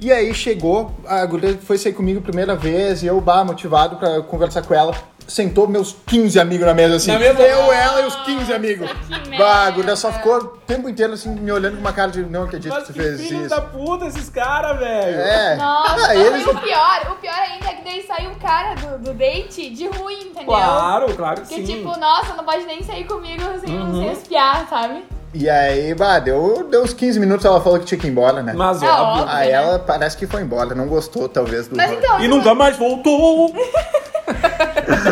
E 0.00 0.10
aí 0.10 0.32
chegou, 0.32 0.94
a 1.06 1.24
guria 1.26 1.58
foi 1.62 1.76
sair 1.76 1.92
comigo 1.92 2.20
a 2.20 2.22
primeira 2.22 2.56
vez, 2.56 3.02
e 3.02 3.06
eu, 3.06 3.20
bah, 3.20 3.44
motivado 3.44 3.96
pra 3.96 4.22
conversar 4.22 4.62
com 4.62 4.74
ela. 4.74 4.94
Sentou 5.30 5.68
meus 5.68 5.94
15 6.06 6.40
amigos 6.40 6.66
na 6.66 6.74
mesa, 6.74 6.96
assim. 6.96 7.12
Na 7.12 7.18
mesa? 7.20 7.40
eu, 7.40 7.72
ela 7.72 8.00
e 8.02 8.06
os 8.06 8.16
15 8.16 8.52
amigos. 8.52 8.90
que 8.90 9.38
Bah, 9.38 9.66
a 9.66 9.70
guria 9.70 9.94
só 9.94 10.10
ficou 10.12 10.36
o 10.38 10.44
tempo 10.66 10.88
inteiro, 10.88 11.12
assim, 11.12 11.30
me 11.30 11.52
olhando 11.52 11.74
com 11.76 11.80
uma 11.80 11.92
cara 11.92 12.10
de 12.10 12.22
não 12.22 12.42
acredito 12.42 12.72
Mas 12.74 12.84
que 12.88 12.92
que 12.92 13.00
você 13.00 13.08
fez 13.16 13.20
filhos 13.28 13.40
isso. 13.46 13.50
da 13.54 13.60
puta 13.60 14.06
esses 14.06 14.28
caras, 14.28 14.76
velho. 14.78 15.20
É. 15.20 15.56
Nossa, 15.56 16.08
Ah, 16.08 16.16
eles... 16.16 16.44
e 16.44 16.48
o 16.50 16.58
pior, 16.58 17.12
o 17.12 17.14
pior 17.20 17.34
ainda 17.48 17.68
é 17.68 17.72
que 17.74 17.84
daí 17.84 18.04
sai 18.06 18.26
um 18.26 18.34
cara 18.34 18.74
do, 18.74 18.98
do 18.98 19.14
date 19.14 19.70
de 19.70 19.86
ruim, 19.86 20.20
entendeu? 20.22 20.46
Claro, 20.46 21.14
claro 21.14 21.40
que 21.42 21.48
Que 21.54 21.66
sim. 21.66 21.76
tipo, 21.76 21.96
nossa, 21.98 22.34
não 22.34 22.42
pode 22.44 22.64
nem 22.66 22.82
sair 22.82 23.04
comigo 23.04 23.44
sem, 23.64 23.78
Uhum. 23.78 24.00
sem 24.02 24.12
espiar, 24.12 24.66
sabe? 24.68 25.04
E 25.32 25.48
aí, 25.48 25.94
bah, 25.94 26.18
deu, 26.18 26.66
deu 26.68 26.82
uns 26.82 26.92
15 26.92 27.20
minutos, 27.20 27.44
ela 27.46 27.60
falou 27.60 27.78
que 27.78 27.84
tinha 27.84 27.96
que 27.98 28.08
ir 28.08 28.10
embora, 28.10 28.42
né? 28.42 28.52
Mas 28.52 28.82
É 28.82 28.88
óbvio. 28.90 29.26
Aí 29.28 29.46
né? 29.46 29.52
ela 29.54 29.78
parece 29.78 30.16
que 30.16 30.26
foi 30.26 30.42
embora, 30.42 30.74
não 30.74 30.88
gostou, 30.88 31.28
talvez, 31.28 31.68
do 31.68 31.76
Mas 31.76 31.92
então, 31.92 32.18
E 32.20 32.26
nunca 32.26 32.52
mais 32.52 32.76
voltou. 32.76 33.54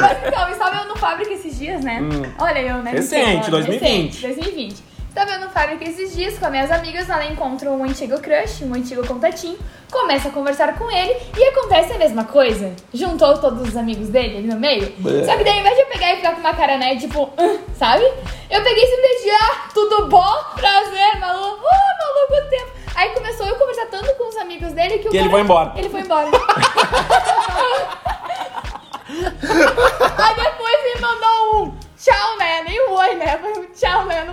Mas 0.00 0.18
então, 0.26 0.46
eu 0.48 0.52
estava 0.52 0.76
eu 0.82 0.88
no 0.88 0.96
Fábrica 0.96 1.32
esses 1.32 1.58
dias, 1.58 1.82
né? 1.84 2.00
Olha 2.38 2.58
eu, 2.60 2.76
né? 2.78 2.90
Hum. 2.92 2.94
Recente, 2.94 3.42
Olha, 3.50 3.50
2020. 3.50 3.80
Recente, 3.80 4.26
2020. 4.26 4.88
Estava 5.08 5.30
eu 5.32 5.40
no 5.40 5.50
Fábrica 5.50 5.84
esses 5.84 6.14
dias 6.14 6.38
com 6.38 6.44
as 6.44 6.50
minhas 6.52 6.70
amigas, 6.70 7.08
ela 7.10 7.24
encontra 7.24 7.70
um 7.70 7.82
antigo 7.82 8.20
crush, 8.20 8.62
um 8.62 8.72
antigo 8.74 9.04
contatinho, 9.04 9.58
começa 9.90 10.28
a 10.28 10.30
conversar 10.30 10.78
com 10.78 10.88
ele 10.90 11.16
e 11.36 11.44
acontece 11.44 11.92
a 11.92 11.98
mesma 11.98 12.24
coisa. 12.24 12.72
Juntou 12.94 13.36
todos 13.38 13.68
os 13.68 13.76
amigos 13.76 14.08
dele 14.10 14.38
ali 14.38 14.46
no 14.46 14.60
meio. 14.60 14.92
Bleh. 14.98 15.24
Só 15.24 15.36
que 15.36 15.42
daí, 15.42 15.54
ao 15.54 15.60
invés 15.60 15.74
de 15.76 15.82
eu 15.82 15.86
pegar 15.86 16.12
e 16.12 16.16
ficar 16.16 16.32
com 16.34 16.40
uma 16.40 16.54
cara, 16.54 16.78
né, 16.78 16.94
tipo, 16.96 17.30
"Ah", 17.36 17.56
sabe? 17.76 18.04
Eu 18.48 18.62
peguei 18.62 18.84
e 18.84 18.86
simplesmente, 18.86 19.30
ah, 19.42 19.68
tudo 19.74 20.06
bom? 20.06 20.34
Prazer, 20.54 21.18
maluco. 21.18 21.64
Oh, 21.64 22.30
maluco, 22.34 22.48
tempo. 22.50 22.70
Aí 22.94 23.08
começou 23.10 23.46
eu 23.46 23.56
conversar 23.56 23.86
tanto 23.86 24.14
com 24.14 24.28
os 24.28 24.36
amigos 24.36 24.72
dele 24.72 24.98
que 24.98 25.08
o 25.08 25.10
ele 25.10 25.18
cara- 25.18 25.30
foi 25.30 25.40
embora. 25.40 25.72
Ele 25.76 25.88
foi 25.88 26.00
embora. 26.00 26.28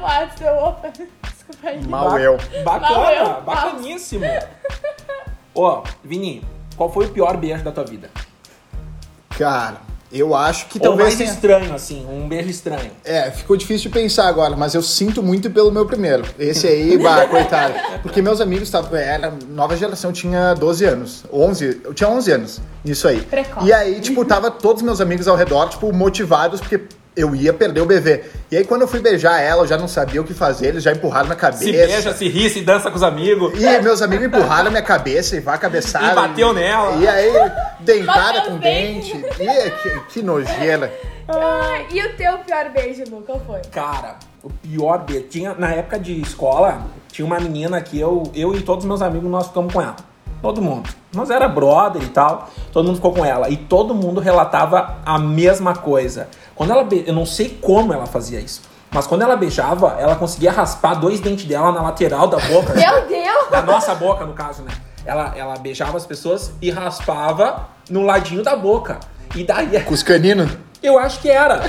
WhatsApp. 0.05 0.43
Eu, 0.43 0.55
opa, 0.55 0.89
desculpa 0.89 1.67
aí. 1.67 1.87
Mal 1.87 2.19
eu. 2.19 2.37
Bacana, 2.63 2.89
Mal 2.95 3.13
eu. 3.13 3.41
bacaníssimo. 3.41 4.25
Ó, 5.53 5.83
Vini, 6.03 6.43
qual 6.75 6.91
foi 6.91 7.05
o 7.05 7.09
pior 7.09 7.37
beijo 7.37 7.63
da 7.63 7.71
tua 7.71 7.83
vida? 7.85 8.09
Cara, 9.37 9.77
eu 10.11 10.33
acho 10.35 10.67
que 10.67 10.77
Ou 10.77 10.83
talvez 10.83 11.09
mais 11.09 11.17
tenha... 11.17 11.29
estranho, 11.29 11.73
assim, 11.73 12.05
um 12.09 12.27
beijo 12.27 12.49
estranho. 12.49 12.91
É, 13.03 13.31
ficou 13.31 13.57
difícil 13.57 13.89
de 13.89 13.99
pensar 13.99 14.27
agora, 14.27 14.55
mas 14.55 14.73
eu 14.73 14.81
sinto 14.81 15.21
muito 15.21 15.49
pelo 15.49 15.71
meu 15.71 15.85
primeiro. 15.85 16.23
Esse 16.39 16.67
aí, 16.67 16.97
bah, 16.97 17.27
coitado. 17.27 17.73
Porque 18.01 18.21
meus 18.21 18.39
amigos 18.39 18.63
estavam. 18.67 18.95
Era 18.97 19.33
nova 19.49 19.75
geração, 19.75 20.11
eu 20.11 20.13
tinha 20.13 20.53
12 20.53 20.85
anos. 20.85 21.25
11, 21.31 21.81
eu 21.83 21.93
tinha 21.93 22.09
11 22.09 22.31
anos, 22.31 22.61
isso 22.85 23.07
aí. 23.07 23.21
Precoce. 23.21 23.67
E 23.67 23.73
aí, 23.73 23.99
tipo, 23.99 24.23
tava 24.23 24.49
todos 24.51 24.81
meus 24.81 25.01
amigos 25.01 25.27
ao 25.27 25.35
redor, 25.35 25.69
tipo, 25.69 25.91
motivados, 25.91 26.61
porque 26.61 26.81
eu 27.15 27.35
ia 27.35 27.53
perder 27.53 27.81
o 27.81 27.85
bebê. 27.85 28.23
E 28.51 28.57
aí, 28.57 28.65
quando 28.65 28.81
eu 28.81 28.87
fui 28.87 28.99
beijar 28.99 29.39
ela, 29.39 29.63
eu 29.63 29.67
já 29.67 29.77
não 29.77 29.87
sabia 29.87 30.21
o 30.21 30.23
que 30.23 30.33
fazer, 30.33 30.67
eles 30.67 30.83
já 30.83 30.91
empurraram 30.91 31.27
minha 31.27 31.37
cabeça. 31.37 31.63
Se 31.63 31.71
beija, 31.71 32.13
se 32.13 32.27
ri, 32.27 32.49
se 32.49 32.61
dança 32.61 32.89
com 32.89 32.97
os 32.97 33.03
amigos. 33.03 33.53
E 33.59 33.81
meus 33.81 34.01
amigos 34.01 34.25
empurraram 34.25 34.69
minha 34.69 34.83
cabeça 34.83 35.35
e 35.35 35.39
vá 35.39 35.57
cabeçada. 35.57 36.11
E 36.11 36.15
bateu 36.15 36.53
nela. 36.53 36.95
E 36.97 37.07
aí, 37.07 37.33
dentada 37.79 38.41
com 38.41 38.57
dente. 38.57 39.15
E, 39.39 39.71
que, 39.71 39.99
que 40.09 40.21
nojeira. 40.21 40.93
Ai, 41.27 41.87
e 41.91 42.01
o 42.05 42.15
teu 42.15 42.37
pior 42.39 42.69
beijo, 42.69 43.03
Lu? 43.09 43.21
Qual 43.21 43.39
foi? 43.45 43.61
Cara, 43.71 44.17
o 44.43 44.49
pior 44.49 44.99
beijo. 44.99 45.25
Tinha, 45.27 45.55
na 45.55 45.71
época 45.71 45.97
de 45.97 46.21
escola, 46.21 46.85
tinha 47.11 47.25
uma 47.25 47.39
menina 47.39 47.81
que 47.81 47.99
eu, 47.99 48.23
eu 48.35 48.53
e 48.53 48.61
todos 48.61 48.83
os 48.83 48.87
meus 48.87 49.01
amigos, 49.01 49.29
nós 49.29 49.47
ficamos 49.47 49.73
com 49.73 49.81
ela. 49.81 49.95
Todo 50.45 50.61
mundo. 50.61 50.87
Nós 51.11 51.31
era 51.31 51.47
brother 51.47 52.03
e 52.03 52.09
tal. 52.09 52.47
Todo 52.71 52.85
mundo 52.85 52.97
ficou 52.97 53.11
com 53.11 53.25
ela. 53.25 53.49
E 53.49 53.57
todo 53.57 53.95
mundo 53.95 54.21
relatava 54.21 54.97
a 55.03 55.17
mesma 55.17 55.73
coisa. 55.73 56.27
Quando 56.53 56.69
ela 56.69 56.83
be... 56.83 57.03
Eu 57.07 57.15
não 57.15 57.25
sei 57.25 57.57
como 57.59 57.91
ela 57.91 58.05
fazia 58.05 58.39
isso. 58.39 58.61
Mas 58.91 59.07
quando 59.07 59.23
ela 59.23 59.35
beijava, 59.35 59.95
ela 59.97 60.15
conseguia 60.15 60.51
raspar 60.51 60.93
dois 60.99 61.19
dentes 61.19 61.45
dela 61.45 61.71
na 61.71 61.81
lateral 61.81 62.27
da 62.27 62.37
boca. 62.37 62.75
Meu 62.77 63.07
Deus! 63.07 63.49
da 63.49 63.63
nossa 63.63 63.95
boca, 63.95 64.23
no 64.23 64.33
caso, 64.33 64.61
né? 64.61 64.71
Ela, 65.03 65.33
ela 65.35 65.57
beijava 65.57 65.97
as 65.97 66.05
pessoas 66.05 66.51
e 66.61 66.69
raspava 66.69 67.67
no 67.89 68.03
ladinho 68.03 68.43
da 68.43 68.55
boca. 68.55 68.99
E 69.35 69.43
daí 69.43 69.81
Com 69.81 69.95
os 69.95 70.03
caninos. 70.03 70.51
eu 70.83 70.99
acho 70.99 71.21
que 71.21 71.29
era. 71.31 71.67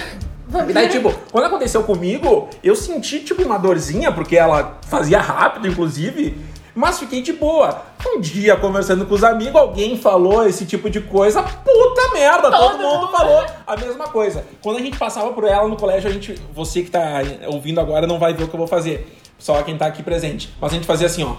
E 0.68 0.72
daí, 0.74 0.90
tipo, 0.90 1.14
quando 1.32 1.46
aconteceu 1.46 1.82
comigo, 1.82 2.50
eu 2.62 2.76
senti, 2.76 3.20
tipo, 3.20 3.42
uma 3.42 3.58
dorzinha, 3.58 4.12
porque 4.12 4.36
ela 4.36 4.76
fazia 4.82 5.18
rápido, 5.18 5.66
inclusive, 5.66 6.44
mas 6.76 6.98
fiquei 6.98 7.22
de 7.22 7.32
boa. 7.32 7.82
Um 8.06 8.20
dia, 8.20 8.54
conversando 8.56 9.06
com 9.06 9.14
os 9.14 9.24
amigos, 9.24 9.58
alguém 9.60 9.98
falou 9.98 10.46
esse 10.46 10.66
tipo 10.66 10.88
de 10.90 11.00
coisa, 11.00 11.42
puta 11.42 12.12
merda, 12.12 12.50
todo, 12.50 12.76
Todo 12.76 12.78
mundo 12.78 13.08
falou 13.10 13.44
a 13.66 13.76
mesma 13.76 14.04
coisa. 14.08 14.44
Quando 14.62 14.76
a 14.76 14.80
gente 14.80 14.98
passava 14.98 15.32
por 15.32 15.44
ela 15.44 15.66
no 15.66 15.76
colégio, 15.76 16.08
a 16.10 16.12
gente, 16.12 16.34
você 16.54 16.82
que 16.82 16.90
tá 16.90 17.00
ouvindo 17.46 17.80
agora 17.80 18.06
não 18.06 18.18
vai 18.18 18.34
ver 18.34 18.44
o 18.44 18.48
que 18.48 18.54
eu 18.54 18.58
vou 18.58 18.68
fazer, 18.68 19.18
só 19.38 19.62
quem 19.62 19.76
tá 19.78 19.86
aqui 19.86 20.02
presente. 20.02 20.54
Mas 20.60 20.70
a 20.70 20.74
gente 20.74 20.86
fazia 20.86 21.06
assim, 21.06 21.24
ó. 21.24 21.34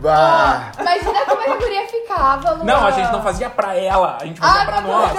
Bah. 0.00 0.72
Imagina 0.80 1.24
como 1.26 1.42
é 1.42 1.44
que 1.44 1.50
a 1.50 1.56
guria 1.56 1.86
ficava, 1.88 2.52
Lu. 2.52 2.64
Não, 2.64 2.86
a 2.86 2.90
gente 2.90 3.12
não 3.12 3.22
fazia 3.22 3.50
pra 3.50 3.76
ela, 3.76 4.16
a 4.18 4.24
gente 4.24 4.40
fazia 4.40 4.62
Ah, 4.62 4.64
pra 4.64 4.80
nós. 4.80 5.12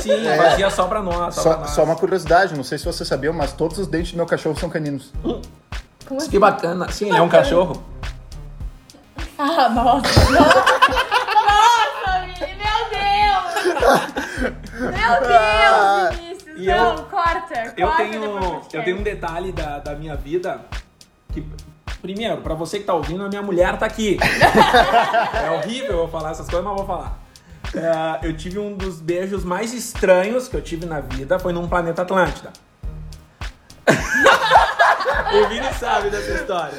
Sim, 0.00 0.26
É. 0.26 0.36
fazia 0.36 0.70
só 0.70 0.86
pra 0.86 1.02
nós. 1.02 1.34
Só, 1.34 1.42
pra 1.42 1.52
Só, 1.52 1.58
nós. 1.60 1.70
só 1.70 1.84
uma 1.84 1.96
curiosidade, 1.96 2.54
não 2.56 2.64
sei 2.64 2.78
se 2.78 2.84
vocês 2.84 3.08
sabiam, 3.08 3.32
mas 3.32 3.52
todos 3.52 3.78
os 3.78 3.86
dentes 3.86 4.12
do 4.12 4.16
meu 4.16 4.26
cachorro 4.26 4.58
são 4.58 4.68
caninos. 4.70 5.12
Como 5.22 6.20
assim? 6.20 6.30
Que 6.30 6.38
bacana. 6.38 6.90
Sim, 6.90 7.08
ele 7.08 7.16
é 7.18 7.22
um 7.22 7.28
cachorro. 7.28 7.82
Ah, 9.38 9.68
nossa. 9.68 10.08
Nossa, 11.44 12.20
Vini, 12.20 12.54
meu 12.56 12.78
Deus. 12.90 13.54
Meu 14.80 15.12
Deus, 15.28 16.16
Vinícius. 16.20 16.58
E 16.58 16.66
Não, 16.66 16.94
eu- 16.96 17.04
corta. 17.04 17.74
Eu 17.76 17.86
corta 17.88 18.02
tenho, 18.04 18.62
eu 18.72 18.84
tenho 18.84 18.98
um 18.98 19.02
detalhe 19.02 19.52
da, 19.52 19.78
da 19.78 19.94
minha 19.94 20.14
vida 20.16 20.60
que, 21.32 21.44
primeiro, 22.00 22.38
pra 22.42 22.54
você 22.54 22.78
que 22.78 22.84
tá 22.84 22.94
ouvindo, 22.94 23.24
a 23.24 23.28
minha 23.28 23.42
mulher 23.42 23.76
tá 23.78 23.86
aqui. 23.86 24.18
é 25.44 25.50
horrível 25.50 25.98
eu 26.00 26.08
falar 26.08 26.30
essas 26.32 26.48
coisas, 26.48 26.64
mas 26.64 26.76
vou 26.76 26.86
falar. 26.86 27.18
É, 27.74 28.26
eu 28.26 28.36
tive 28.36 28.58
um 28.58 28.76
dos 28.76 29.00
beijos 29.00 29.44
mais 29.44 29.72
estranhos 29.72 30.48
que 30.48 30.56
eu 30.56 30.62
tive 30.62 30.86
na 30.86 31.00
vida, 31.00 31.38
foi 31.38 31.52
num 31.52 31.68
planeta 31.68 32.02
Atlântida. 32.02 32.52
o 35.34 35.48
Vini 35.48 35.72
sabe 35.74 36.10
dessa 36.10 36.32
história. 36.32 36.74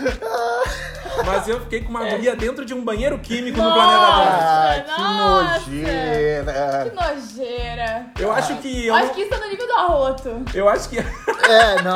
Mas 1.26 1.48
eu 1.48 1.60
fiquei 1.62 1.82
com 1.82 1.90
uma 1.90 2.04
guria 2.06 2.36
dentro 2.36 2.66
de 2.66 2.74
um 2.74 2.84
banheiro 2.84 3.18
químico 3.20 3.62
no 3.62 3.72
planeta 3.74 4.06
Atlântida. 4.06 4.86
Ah, 4.88 4.96
que 4.96 5.02
nossa. 5.02 5.60
nojeira. 5.70 6.90
Que 6.90 6.96
nojeira. 6.96 8.06
Eu 8.20 8.32
acho 8.32 8.56
que 8.58 8.88
eu, 8.88 8.96
Acho 8.96 9.14
que 9.14 9.22
isso 9.22 9.30
tá 9.30 9.38
no 9.38 9.48
nível 9.48 9.68
do 9.68 9.74
arroto. 9.74 10.46
eu 10.54 10.68
acho 10.70 10.90
que 10.90 10.98
É, 11.48 11.82
não. 11.82 11.96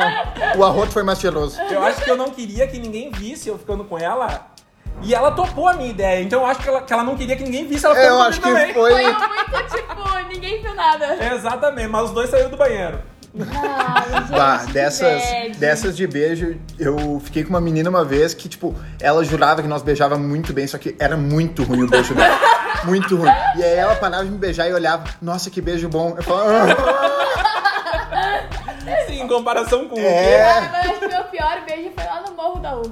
O 0.58 0.64
arroto 0.64 0.92
foi 0.92 1.02
mais 1.02 1.18
cheiroso. 1.20 1.60
Eu 1.70 1.82
acho 1.82 2.04
que 2.04 2.10
eu 2.10 2.16
não 2.16 2.30
queria 2.30 2.66
que 2.66 2.78
ninguém 2.78 3.10
visse 3.10 3.48
eu 3.48 3.58
ficando 3.58 3.84
com 3.84 3.98
ela. 3.98 4.50
E 5.02 5.14
ela 5.14 5.30
topou 5.30 5.66
a 5.66 5.72
minha 5.74 5.88
ideia. 5.90 6.22
Então 6.22 6.40
eu 6.40 6.46
acho 6.46 6.60
que 6.60 6.68
ela, 6.68 6.82
que 6.82 6.92
ela 6.92 7.02
não 7.02 7.16
queria 7.16 7.36
que 7.36 7.42
ninguém 7.44 7.66
visse 7.66 7.86
ela 7.86 7.98
É, 7.98 8.08
eu 8.08 8.20
acho 8.20 8.40
que 8.40 8.48
também. 8.48 8.74
foi. 8.74 8.92
Foi 8.92 9.02
muito 9.04 9.74
tipo, 9.74 10.18
ninguém 10.28 10.62
viu 10.62 10.74
nada. 10.74 11.16
Exatamente, 11.34 11.88
mas 11.88 12.02
os 12.04 12.10
dois 12.10 12.28
saíram 12.30 12.50
do 12.50 12.56
banheiro. 12.56 13.00
Ai, 13.38 14.20
gente, 14.22 14.30
Bah, 14.32 14.62
que 14.66 14.72
dessas, 14.72 15.22
bad. 15.22 15.50
dessas 15.58 15.96
de 15.96 16.06
beijo, 16.06 16.56
eu 16.78 17.20
fiquei 17.24 17.44
com 17.44 17.50
uma 17.50 17.60
menina 17.60 17.88
uma 17.88 18.04
vez 18.04 18.34
que, 18.34 18.48
tipo, 18.48 18.74
ela 19.00 19.24
jurava 19.24 19.62
que 19.62 19.68
nós 19.68 19.82
beijava 19.82 20.18
muito 20.18 20.52
bem, 20.52 20.66
só 20.66 20.76
que 20.78 20.96
era 20.98 21.16
muito 21.16 21.62
ruim 21.62 21.84
o 21.84 21.88
beijo 21.88 22.12
dela. 22.12 22.36
muito 22.84 23.16
ruim. 23.16 23.30
E 23.56 23.62
aí 23.62 23.74
ela 23.76 23.94
parava 23.94 24.24
de 24.24 24.30
me 24.32 24.38
beijar 24.38 24.68
e 24.68 24.72
olhava, 24.74 25.04
nossa, 25.22 25.48
que 25.48 25.60
beijo 25.60 25.88
bom. 25.88 26.14
Eu 26.16 26.22
falava, 26.24 26.72
"Ah." 26.72 27.20
Sim, 29.06 29.22
em 29.22 29.28
comparação 29.28 29.88
com 29.88 29.96
É. 29.98 30.50
Ah, 30.50 30.68
mas 30.72 30.90
acho 30.90 30.98
que 31.00 31.08
meu 31.08 31.24
pior 31.24 31.60
beijo 31.64 31.92
foi 31.94 32.04
lá 32.04 32.22
no 32.26 32.34
Morro 32.34 32.58
da 32.60 32.76
UX. 32.78 32.90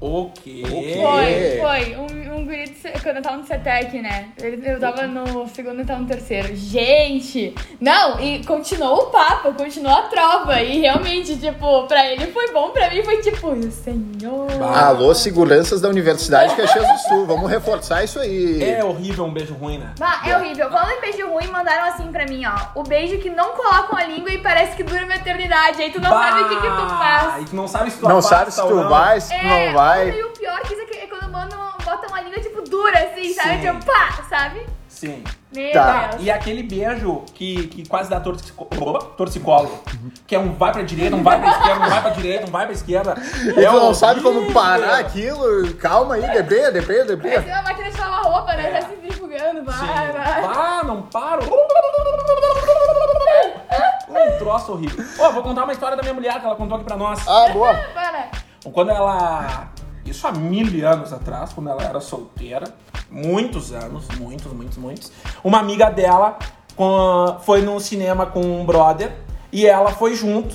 O 0.00 0.30
quê? 0.42 0.62
O 0.66 0.70
quê? 0.70 0.98
Foi, 1.02 1.58
foi. 1.60 1.96
Um, 1.96 2.36
um 2.36 2.44
guri, 2.44 2.68
quando 3.02 3.16
eu 3.16 3.22
tava 3.22 3.36
no 3.38 3.46
CETEC, 3.46 4.00
né? 4.02 4.28
Ele- 4.40 4.62
Eu 4.68 4.78
tava 4.78 5.06
no 5.06 5.48
segundo 5.48 5.80
e 5.80 5.84
tava 5.84 6.00
no 6.00 6.06
terceiro. 6.06 6.54
Gente! 6.54 7.54
Não, 7.80 8.20
e 8.20 8.44
continuou 8.44 9.04
o 9.04 9.06
papo, 9.06 9.52
continuou 9.54 9.96
a 9.96 10.02
trova. 10.02 10.60
E 10.60 10.80
realmente, 10.80 11.36
tipo, 11.36 11.86
pra 11.86 12.06
ele 12.12 12.26
foi 12.28 12.52
bom, 12.52 12.70
pra 12.70 12.90
mim 12.90 13.02
foi 13.02 13.18
tipo, 13.22 13.54
senhor. 13.72 14.46
Bah. 14.58 14.88
Alô, 14.88 15.14
seguranças 15.14 15.80
da 15.80 15.88
Universidade 15.88 16.50
de 16.54 16.56
Caxias 16.62 16.86
do 16.86 16.98
Sul, 17.08 17.26
vamos 17.26 17.50
reforçar 17.50 18.04
isso 18.04 18.18
aí. 18.20 18.62
É 18.62 18.84
horrível 18.84 19.24
um 19.24 19.32
beijo 19.32 19.54
ruim, 19.54 19.78
né? 19.78 19.92
Ah, 20.00 20.28
é 20.28 20.36
horrível. 20.36 20.70
Falando 20.70 20.92
em 20.92 21.00
beijo 21.00 21.26
ruim, 21.28 21.46
mandaram 21.48 21.84
assim 21.92 22.10
pra 22.12 22.24
mim, 22.26 22.42
ó. 22.44 22.78
O 22.80 22.82
beijo 22.82 23.18
que 23.18 23.30
não 23.30 23.52
colocam 23.52 23.98
a 23.98 24.04
língua 24.04 24.30
e 24.30 24.38
parece 24.38 24.76
que 24.76 24.82
dura 24.82 25.04
uma 25.04 25.14
eternidade. 25.14 25.80
Aí 25.82 25.90
tu 25.90 26.00
não 26.00 26.10
sabe 26.10 26.42
o 26.42 26.48
que, 26.48 26.56
que 26.56 26.66
tu 26.68 26.88
faz. 26.98 27.42
E 27.42 27.44
tu 27.46 27.56
não 27.56 27.66
sabe 27.68 27.90
se 27.90 27.98
tu 27.98 28.08
Não 28.08 28.18
afasta 28.18 28.36
sabe 28.36 28.52
se 28.52 28.60
ou 28.60 28.68
tu 28.68 28.74
não. 28.74 28.88
vai, 28.88 29.20
se 29.20 29.28
tu 29.28 29.34
É, 29.46 29.66
não 29.68 29.74
vai. 29.86 30.10
E 30.10 30.22
o 30.22 30.30
pior 30.30 30.60
que 30.62 30.72
isso 30.74 30.82
aqui 30.82 30.98
é 30.98 31.06
quando 31.06 31.30
mandam, 31.30 31.58
botam 31.84 32.08
uma 32.08 32.20
língua 32.20 32.40
tipo 32.40 32.62
dura, 32.62 32.98
assim, 32.98 33.32
sabe? 33.34 33.60
Sim. 33.62 33.72
Tipo, 33.72 33.84
pá, 33.84 34.24
sabe? 34.28 34.66
Sim. 34.88 35.22
Meu 35.54 35.72
Tá. 35.72 36.06
Deus. 36.08 36.22
E 36.22 36.30
aquele 36.30 36.62
beijo 36.62 37.22
que, 37.34 37.66
que 37.68 37.88
quase 37.88 38.08
dá 38.10 38.18
torcico- 38.20 38.66
opa, 38.78 39.04
torcicolo. 39.16 39.82
Que 40.26 40.34
é 40.34 40.38
um 40.38 40.52
vai 40.54 40.72
pra 40.72 40.82
direita, 40.82 41.14
um 41.16 41.22
vai 41.22 41.38
pra 41.38 41.50
esquerda, 41.50 41.84
um 41.84 41.88
vai 41.88 42.00
pra 42.02 42.10
direita, 42.10 42.46
um 42.46 42.50
vai 42.50 42.64
pra 42.64 42.74
esquerda. 42.74 43.14
E 43.56 43.64
É 43.64 43.70
não 43.70 43.94
sabe 43.94 44.20
como 44.22 44.52
parar 44.52 44.98
aquilo, 44.98 45.74
calma 45.74 46.14
aí, 46.14 46.22
debreia, 46.30 46.70
debreia, 46.72 47.04
debreia. 47.04 47.42
Parece 47.42 47.58
uma 47.58 47.62
máquina 47.62 47.90
de 47.90 47.98
lavar 48.00 48.22
roupa, 48.24 48.54
né? 48.54 48.72
Já 48.72 48.80
se 48.82 48.88
centrifugando, 48.88 49.64
vai, 49.64 49.76
Sim. 49.78 50.12
vai. 50.12 50.44
Ah, 50.44 50.82
não 50.84 51.02
paro. 51.02 51.42
Um 54.08 54.38
troço 54.38 54.72
horrível. 54.72 55.04
Ó, 55.18 55.30
vou 55.32 55.42
contar 55.42 55.64
uma 55.64 55.72
história 55.72 55.96
da 55.96 56.02
minha 56.02 56.14
mulher 56.14 56.38
que 56.40 56.46
ela 56.46 56.54
contou 56.56 56.76
aqui 56.76 56.86
pra 56.86 56.96
nós. 56.96 57.26
Ah, 57.28 57.48
boa. 57.52 57.74
Para. 57.94 58.28
Quando 58.72 58.90
ela. 58.90 59.70
Isso 60.04 60.26
há 60.26 60.32
mil 60.32 60.86
anos 60.88 61.12
atrás, 61.12 61.52
quando 61.52 61.68
ela 61.68 61.82
era 61.82 62.00
solteira, 62.00 62.72
muitos 63.10 63.72
anos, 63.72 64.06
muitos, 64.18 64.52
muitos, 64.52 64.76
muitos. 64.78 65.12
Uma 65.42 65.58
amiga 65.58 65.90
dela 65.90 66.38
com- 66.76 67.36
foi 67.42 67.62
num 67.62 67.80
cinema 67.80 68.24
com 68.26 68.40
um 68.40 68.64
brother 68.64 69.12
e 69.52 69.66
ela 69.66 69.90
foi 69.90 70.14
junto. 70.14 70.54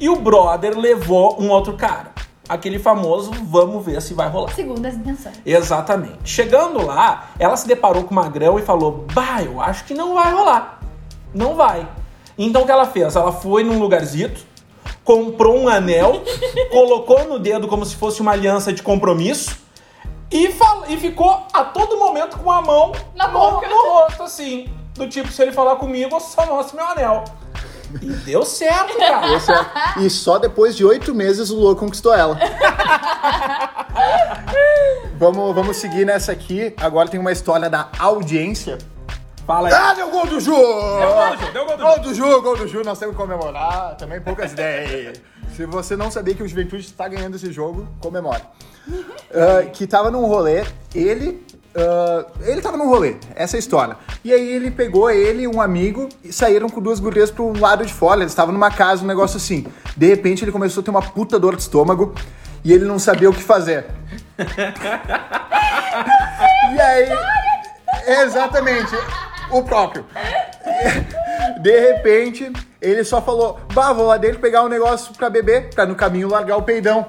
E 0.00 0.08
o 0.08 0.16
brother 0.16 0.76
levou 0.76 1.40
um 1.40 1.50
outro 1.50 1.74
cara. 1.76 2.10
Aquele 2.48 2.80
famoso, 2.80 3.30
vamos 3.44 3.84
ver 3.86 4.02
se 4.02 4.12
vai 4.12 4.28
rolar. 4.28 4.52
Segundo 4.54 4.84
as 4.84 4.94
intenções. 4.94 5.40
Exatamente. 5.46 6.18
Chegando 6.24 6.84
lá, 6.84 7.28
ela 7.38 7.56
se 7.56 7.68
deparou 7.68 8.02
com 8.02 8.10
o 8.10 8.14
Magrão 8.16 8.58
e 8.58 8.62
falou: 8.62 9.06
Bah, 9.14 9.40
eu 9.40 9.60
acho 9.60 9.84
que 9.84 9.94
não 9.94 10.14
vai 10.14 10.32
rolar. 10.32 10.80
Não 11.32 11.54
vai. 11.54 11.86
Então 12.36 12.62
o 12.62 12.66
que 12.66 12.72
ela 12.72 12.86
fez? 12.86 13.14
Ela 13.14 13.30
foi 13.30 13.62
num 13.62 13.78
lugarzito, 13.78 14.40
comprou 15.04 15.58
um 15.58 15.68
anel, 15.68 16.22
colocou 16.70 17.24
no 17.26 17.38
dedo 17.38 17.66
como 17.68 17.84
se 17.84 17.96
fosse 17.96 18.20
uma 18.20 18.32
aliança 18.32 18.72
de 18.72 18.82
compromisso 18.82 19.56
e, 20.30 20.52
fal- 20.52 20.84
e 20.88 20.96
ficou 20.96 21.42
a 21.52 21.64
todo 21.64 21.98
momento 21.98 22.38
com 22.38 22.50
a 22.52 22.62
mão 22.62 22.92
Na 23.14 23.26
no, 23.28 23.38
boca. 23.38 23.68
no 23.68 23.76
rosto, 23.92 24.22
assim. 24.22 24.68
Do 24.94 25.08
tipo, 25.08 25.30
se 25.32 25.42
ele 25.42 25.52
falar 25.52 25.76
comigo, 25.76 26.14
eu 26.14 26.20
só 26.20 26.46
mostro 26.46 26.76
meu 26.76 26.86
anel. 26.86 27.24
E 28.00 28.06
deu 28.06 28.44
certo, 28.44 28.94
cara. 28.98 29.34
Esse 29.34 29.50
é- 29.52 29.66
E 29.98 30.08
só 30.10 30.38
depois 30.38 30.76
de 30.76 30.84
oito 30.84 31.12
meses 31.14 31.50
o 31.50 31.56
Lua 31.56 31.74
conquistou 31.74 32.14
ela. 32.14 32.38
vamos, 35.18 35.54
vamos 35.54 35.76
seguir 35.76 36.04
nessa 36.06 36.30
aqui. 36.32 36.72
Agora 36.80 37.08
tem 37.08 37.18
uma 37.18 37.32
história 37.32 37.68
da 37.68 37.88
audiência. 37.98 38.78
Fala 39.50 39.66
aí. 39.66 39.74
Ah, 39.74 39.94
deu 39.94 40.08
gol 40.10 40.26
do 40.28 40.38
Ju! 40.38 40.54
gol 40.54 41.36
do 41.36 41.44
Ju, 41.44 41.52
deu 41.52 41.66
gol 41.66 41.76
do 41.76 41.82
Ju. 41.82 41.88
Gol 41.88 41.98
do 41.98 42.14
Ju, 42.14 42.42
gol 42.42 42.56
do 42.56 42.68
Ju, 42.68 42.82
nós 42.84 43.00
temos 43.00 43.16
que 43.16 43.20
comemorar. 43.20 43.96
Também 43.96 44.20
poucas 44.20 44.52
ideias. 44.52 45.20
Se 45.56 45.66
você 45.66 45.96
não 45.96 46.08
sabia 46.08 46.36
que 46.36 46.42
o 46.44 46.46
Juventude 46.46 46.84
está 46.84 47.08
ganhando 47.08 47.34
esse 47.34 47.50
jogo, 47.50 47.88
comemore. 47.98 48.42
Ah, 49.34 49.64
que 49.72 49.88
tava 49.88 50.08
num 50.08 50.24
rolê, 50.24 50.64
ele. 50.94 51.44
ah, 51.74 52.26
ele 52.42 52.60
tava 52.60 52.76
num 52.76 52.88
rolê, 52.88 53.16
essa 53.34 53.56
é 53.56 53.58
a 53.58 53.60
história. 53.60 53.96
E 54.22 54.32
aí 54.32 54.52
ele 54.52 54.70
pegou 54.70 55.10
ele 55.10 55.42
e 55.42 55.48
um 55.48 55.60
amigo 55.60 56.08
e 56.22 56.32
saíram 56.32 56.68
com 56.68 56.80
duas 56.80 57.00
gurias 57.00 57.32
pro 57.32 57.52
lado 57.58 57.84
de 57.84 57.92
fora. 57.92 58.20
Eles 58.20 58.30
estavam 58.30 58.52
numa 58.52 58.70
casa, 58.70 59.02
um 59.02 59.06
negócio 59.08 59.36
assim. 59.36 59.66
De 59.96 60.06
repente 60.06 60.44
ele 60.44 60.52
começou 60.52 60.80
a 60.80 60.84
ter 60.84 60.92
uma 60.92 61.02
puta 61.02 61.40
dor 61.40 61.56
de 61.56 61.62
estômago 61.62 62.14
e 62.64 62.72
ele 62.72 62.84
não 62.84 63.00
sabia 63.00 63.28
o 63.28 63.34
que 63.34 63.42
fazer. 63.42 63.86
e 66.72 66.80
aí. 66.80 67.08
Exatamente, 68.06 68.96
o 69.50 69.62
próprio. 69.62 70.04
De 71.60 71.78
repente, 71.78 72.50
ele 72.80 73.04
só 73.04 73.20
falou: 73.20 73.60
Bah, 73.74 73.92
vou 73.92 74.06
lá 74.06 74.16
dentro 74.16 74.40
pegar 74.40 74.62
um 74.62 74.68
negócio 74.68 75.14
pra 75.14 75.28
beber, 75.28 75.70
pra 75.74 75.86
no 75.86 75.94
caminho 75.94 76.28
largar 76.28 76.56
o 76.56 76.62
peidão. 76.62 77.06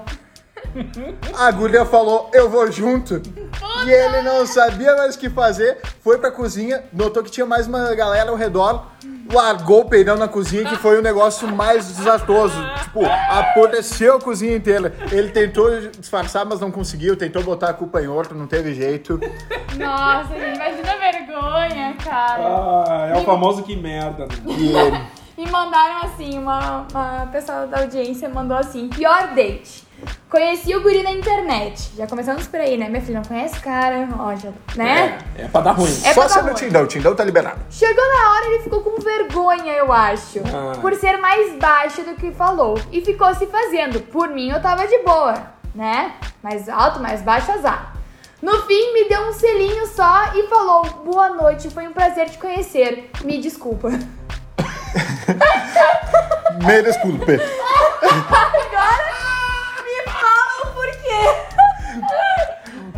A 1.37 1.51
guria 1.51 1.85
falou: 1.85 2.29
Eu 2.33 2.49
vou 2.49 2.71
junto. 2.71 3.21
E 3.85 3.89
ele 3.91 4.21
não 4.21 4.45
sabia 4.45 4.95
mais 4.95 5.15
o 5.15 5.19
que 5.19 5.29
fazer, 5.29 5.79
foi 6.01 6.17
pra 6.17 6.31
cozinha, 6.31 6.83
notou 6.93 7.23
que 7.23 7.31
tinha 7.31 7.45
mais 7.45 7.67
uma 7.67 7.93
galera 7.95 8.29
ao 8.29 8.35
redor, 8.35 8.85
largou 9.31 9.81
o 9.81 9.85
peidão 9.85 10.15
na 10.17 10.27
cozinha, 10.27 10.65
que 10.65 10.75
foi 10.77 10.99
o 10.99 11.01
negócio 11.01 11.47
mais 11.47 11.87
desastroso. 11.87 12.55
Tipo, 12.83 13.01
apodreceu 13.05 14.15
a 14.17 14.21
cozinha 14.21 14.55
inteira. 14.55 14.93
Ele 15.11 15.29
tentou 15.29 15.69
disfarçar, 15.99 16.45
mas 16.45 16.59
não 16.59 16.71
conseguiu, 16.71 17.15
tentou 17.17 17.43
botar 17.43 17.69
a 17.69 17.73
culpa 17.73 18.01
em 18.01 18.07
outro, 18.07 18.37
não 18.37 18.47
teve 18.47 18.73
jeito. 18.73 19.19
Nossa, 19.77 20.33
gente, 20.35 20.55
imagina 20.55 20.93
a 20.93 21.11
vergonha, 21.11 21.95
cara. 22.03 22.43
Ah, 22.43 23.11
é 23.13 23.17
o 23.17 23.23
famoso 23.23 23.63
que 23.63 23.75
merda, 23.75 24.27
né? 24.27 24.35
E 25.37 25.41
E 25.41 25.49
mandaram 25.49 26.03
assim, 26.03 26.37
uma, 26.37 26.85
uma 26.91 27.27
pessoa 27.31 27.65
da 27.65 27.79
audiência 27.79 28.29
mandou 28.29 28.55
assim, 28.55 28.89
pior 28.89 29.33
date. 29.33 29.83
Conheci 30.29 30.75
o 30.75 30.81
guri 30.81 31.03
na 31.03 31.11
internet. 31.11 31.91
Já 31.95 32.07
começamos 32.07 32.47
por 32.47 32.59
aí, 32.59 32.77
né? 32.77 32.87
Minha 32.89 33.01
filha 33.01 33.19
não 33.19 33.27
conhece 33.27 33.57
o 33.57 33.61
cara, 33.61 34.07
ó, 34.17 34.35
já, 34.35 34.49
né? 34.75 35.17
É, 35.37 35.43
é 35.43 35.47
pra 35.47 35.61
dar 35.61 35.71
ruim. 35.71 35.91
É 36.03 36.13
só 36.13 36.21
pra 36.21 36.29
ser 36.29 36.35
dar 36.35 36.41
no 36.43 36.47
ruim. 36.49 36.55
Tindão, 36.55 36.83
o 36.83 36.87
Tindão 36.87 37.15
tá 37.15 37.23
liberado. 37.23 37.59
Chegou 37.69 38.03
na 38.07 38.31
hora, 38.31 38.45
ele 38.47 38.63
ficou 38.63 38.81
com 38.81 39.01
vergonha, 39.01 39.73
eu 39.73 39.91
acho. 39.91 40.39
Ah. 40.39 40.77
Por 40.79 40.93
ser 40.95 41.17
mais 41.17 41.53
baixo 41.57 42.01
do 42.03 42.15
que 42.15 42.31
falou. 42.31 42.79
E 42.91 43.01
ficou 43.01 43.33
se 43.35 43.47
fazendo. 43.47 43.99
Por 44.01 44.29
mim, 44.29 44.49
eu 44.49 44.61
tava 44.61 44.87
de 44.87 44.99
boa, 44.99 45.33
né? 45.75 46.13
Mais 46.41 46.69
alto, 46.69 46.99
mais 46.99 47.21
baixo, 47.21 47.51
azar. 47.51 47.95
No 48.41 48.63
fim, 48.63 48.93
me 48.93 49.07
deu 49.07 49.21
um 49.27 49.33
selinho 49.33 49.85
só 49.87 50.33
e 50.33 50.47
falou: 50.47 50.83
Boa 51.05 51.29
noite, 51.29 51.69
foi 51.69 51.87
um 51.87 51.93
prazer 51.93 52.29
te 52.29 52.39
conhecer. 52.39 53.11
Me 53.23 53.37
desculpa. 53.39 53.89
Me 56.65 56.81
desculpe. 56.81 57.33
Agora, 58.01 59.00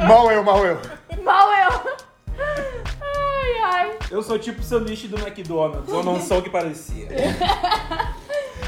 Mal 0.08 0.32
eu, 0.32 0.44
mal 0.44 0.66
eu. 0.66 0.78
Mal 1.24 1.48
eu. 1.50 1.94
Ai, 2.38 3.58
ai. 3.64 3.92
Eu 4.12 4.22
sou 4.22 4.38
tipo 4.38 4.62
sanduíche 4.62 5.08
do 5.08 5.18
McDonald's, 5.18 5.90
eu 5.90 6.04
não 6.04 6.20
sou 6.20 6.40
o 6.40 6.42
que 6.42 6.50
parecia. 6.50 7.08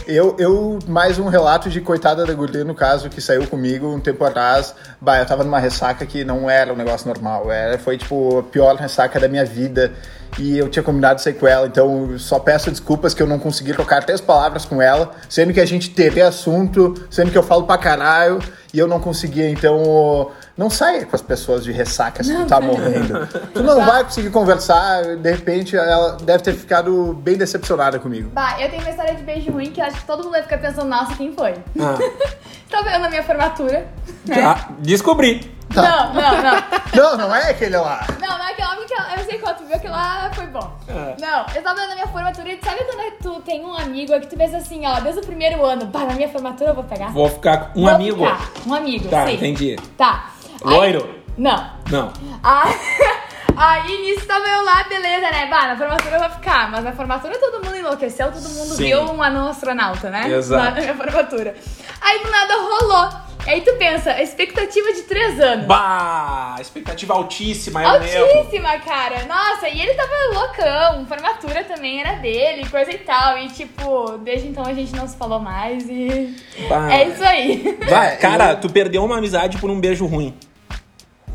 Eu, 0.07 0.35
eu, 0.37 0.77
mais 0.87 1.17
um 1.17 1.27
relato 1.27 1.67
de 1.67 1.81
coitada 1.81 2.27
da 2.27 2.33
guria, 2.33 2.63
no 2.63 2.75
caso, 2.75 3.09
que 3.09 3.19
saiu 3.19 3.47
comigo 3.47 3.87
um 3.87 3.99
tempo 3.99 4.23
atrás. 4.23 4.75
Bah, 5.01 5.17
eu 5.17 5.25
tava 5.25 5.43
numa 5.43 5.57
ressaca 5.57 6.05
que 6.05 6.23
não 6.23 6.47
era 6.47 6.71
um 6.71 6.75
negócio 6.75 7.07
normal. 7.07 7.51
Era, 7.51 7.79
foi, 7.79 7.97
tipo, 7.97 8.37
a 8.37 8.43
pior 8.43 8.75
ressaca 8.75 9.19
da 9.19 9.27
minha 9.27 9.43
vida. 9.43 9.93
E 10.37 10.59
eu 10.59 10.69
tinha 10.69 10.83
combinado 10.83 11.21
sair 11.21 11.33
com 11.33 11.47
ela, 11.47 11.65
então 11.65 12.19
só 12.19 12.37
peço 12.37 12.69
desculpas 12.69 13.13
que 13.13 13.23
eu 13.23 13.25
não 13.25 13.39
consegui 13.39 13.73
trocar 13.73 14.03
três 14.03 14.19
palavras 14.21 14.65
com 14.65 14.81
ela, 14.81 15.11
sendo 15.29 15.53
que 15.53 15.61
a 15.61 15.65
gente 15.65 15.89
teria 15.89 16.27
assunto, 16.27 16.93
sendo 17.09 17.31
que 17.31 17.37
eu 17.37 17.43
falo 17.43 17.63
pra 17.63 17.77
caralho, 17.77 18.39
e 18.73 18.77
eu 18.77 18.85
não 18.85 18.99
conseguia, 18.99 19.49
então 19.49 20.29
não 20.57 20.69
saia 20.69 21.05
com 21.05 21.15
as 21.15 21.21
pessoas 21.21 21.63
de 21.63 21.71
ressaca 21.71 22.23
se 22.23 22.33
tu 22.35 22.45
tá 22.45 22.61
morrendo. 22.61 23.27
Tu 23.53 23.61
não 23.63 23.85
vai 23.85 24.03
conseguir 24.03 24.29
conversar, 24.29 25.03
de 25.17 25.31
repente 25.31 25.75
ela 25.75 26.17
deve 26.21 26.43
ter 26.43 26.53
ficado 26.53 27.13
bem 27.13 27.37
decepcionada 27.37 27.99
comigo. 27.99 28.29
Bah, 28.33 28.55
eu 28.59 28.69
tenho 28.69 28.81
uma 28.81 28.89
história 28.89 29.15
de 29.15 29.23
beijo 29.23 29.51
ruim 29.51 29.71
que 29.71 29.81
eu 29.81 29.85
acho 29.85 29.97
que 29.97 30.05
todo 30.05 30.23
mundo 30.23 30.31
vai 30.31 30.43
ficar 30.43 30.57
pensando, 30.57 30.87
nossa, 30.87 31.15
quem 31.15 31.33
foi? 31.33 31.53
Ah, 31.79 31.97
Tá 32.69 32.81
vendo 32.81 33.01
na 33.01 33.09
minha 33.09 33.23
formatura? 33.23 33.87
né? 34.25 34.35
já 34.35 34.69
descobri. 34.79 35.53
Não, 35.73 36.13
não, 36.13 36.41
não. 36.41 36.63
Não, 36.95 37.17
não 37.17 37.35
é 37.35 37.49
aquele 37.49 37.75
lá. 37.77 38.05
Não, 38.19 38.37
não 38.37 38.45
é 38.45 38.51
aquela 38.51 38.75
porque 38.77 38.93
eu 38.93 39.25
sei 39.25 39.39
qual, 39.39 39.53
tu 39.55 39.65
viu 39.65 39.77
que 39.79 39.87
lá 39.87 40.31
foi 40.33 40.47
bom. 40.47 40.71
É. 40.87 41.15
Não, 41.19 41.45
eu 41.53 41.61
tava 41.61 41.85
na 41.85 41.93
minha 41.95 42.07
formatura 42.07 42.49
e 42.49 42.59
sabe 42.63 42.79
quando 42.85 43.11
tu 43.21 43.41
tem 43.41 43.63
um 43.65 43.73
amigo 43.75 44.17
que 44.21 44.27
tu 44.27 44.37
pensa 44.37 44.57
assim, 44.57 44.85
ó, 44.85 44.99
desde 45.01 45.19
o 45.21 45.25
primeiro 45.25 45.63
ano, 45.65 45.85
bah, 45.87 46.05
na 46.05 46.13
minha 46.13 46.29
formatura 46.29 46.69
eu 46.71 46.75
vou 46.75 46.83
pegar? 46.85 47.11
Vou 47.11 47.29
ficar 47.29 47.71
com 47.73 47.79
um 47.79 47.83
Vou 47.83 47.93
amigo. 47.93 48.25
ficar. 48.25 48.51
Um 48.65 48.73
amigo, 48.73 49.09
Tá, 49.09 49.25
sei. 49.25 49.35
entendi. 49.35 49.75
Tá. 49.97 50.29
Aí- 50.65 50.73
Loiro? 50.73 51.15
Não. 51.37 51.69
Não. 51.91 52.11
Aí, 52.41 52.75
Aí 53.57 54.01
nisso 54.01 54.25
tava 54.25 54.45
eu 54.45 54.65
lá, 54.65 54.83
beleza, 54.83 55.31
né? 55.31 55.47
Bah, 55.49 55.67
na 55.67 55.77
formatura 55.77 56.15
eu 56.15 56.19
vou 56.19 56.29
ficar. 56.29 56.69
Mas 56.71 56.83
na 56.83 56.91
formatura 56.91 57.37
todo 57.39 57.63
mundo 57.63 57.77
enlouqueceu, 57.77 58.29
todo 58.31 58.49
mundo 58.49 58.75
Sim. 58.75 58.83
viu 58.83 58.99
um 59.01 59.21
anão 59.23 59.47
astronauta, 59.47 60.09
né? 60.09 60.29
Exato. 60.29 60.63
Na 60.75 60.81
minha 60.81 60.93
formatura. 60.93 61.55
Aí 62.01 62.19
do 62.19 62.29
nada 62.31 62.53
rolou. 62.55 63.09
Aí 63.47 63.61
tu 63.61 63.73
pensa, 63.75 64.11
a 64.11 64.23
expectativa 64.23 64.91
de 64.91 65.03
três 65.03 65.39
anos. 65.39 65.67
Bah, 65.67 66.55
expectativa 66.59 67.13
altíssima, 67.13 67.81
é 67.81 67.87
o 67.87 68.01
mesmo. 68.01 68.25
Altíssima, 68.25 68.79
cara. 68.79 69.23
Nossa, 69.25 69.69
e 69.69 69.79
ele 69.79 69.93
tava 69.93 70.11
loucão. 70.33 71.05
Formatura 71.05 71.63
também 71.63 72.01
era 72.01 72.13
dele, 72.13 72.67
coisa 72.67 72.91
e 72.91 72.97
tal. 72.97 73.37
E 73.37 73.47
tipo, 73.49 74.17
desde 74.17 74.47
então 74.47 74.65
a 74.65 74.73
gente 74.73 74.93
não 74.95 75.07
se 75.07 75.15
falou 75.15 75.39
mais 75.39 75.87
e. 75.87 76.35
Bah. 76.67 76.91
É 76.91 77.07
isso 77.07 77.23
aí. 77.23 77.77
Vai, 77.87 78.17
Cara, 78.19 78.55
tu 78.55 78.67
perdeu 78.69 79.05
uma 79.05 79.17
amizade 79.19 79.57
por 79.59 79.69
um 79.69 79.79
beijo 79.79 80.05
ruim. 80.07 80.35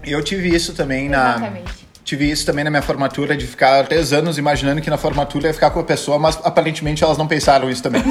Eu 0.05 0.23
tive 0.23 0.49
isso 0.55 0.75
também 0.75 1.09
na. 1.09 1.31
Exatamente. 1.37 1.89
Tive 2.05 2.29
isso 2.31 2.45
também 2.45 2.65
na 2.65 2.71
minha 2.71 2.83
formatura, 2.83 3.37
de 3.37 3.47
ficar 3.47 3.87
três 3.87 4.13
anos 4.13 4.37
imaginando 4.39 4.81
que 4.81 4.91
na 4.91 4.97
formatura 4.97 5.47
ia 5.49 5.55
ficar 5.55 5.71
com 5.71 5.79
a 5.79 5.85
pessoa, 5.85 6.19
mas 6.19 6.39
aparentemente 6.43 7.05
elas 7.05 7.17
não 7.17 7.27
pensaram 7.29 7.71
isso 7.71 7.83
também. 7.83 8.03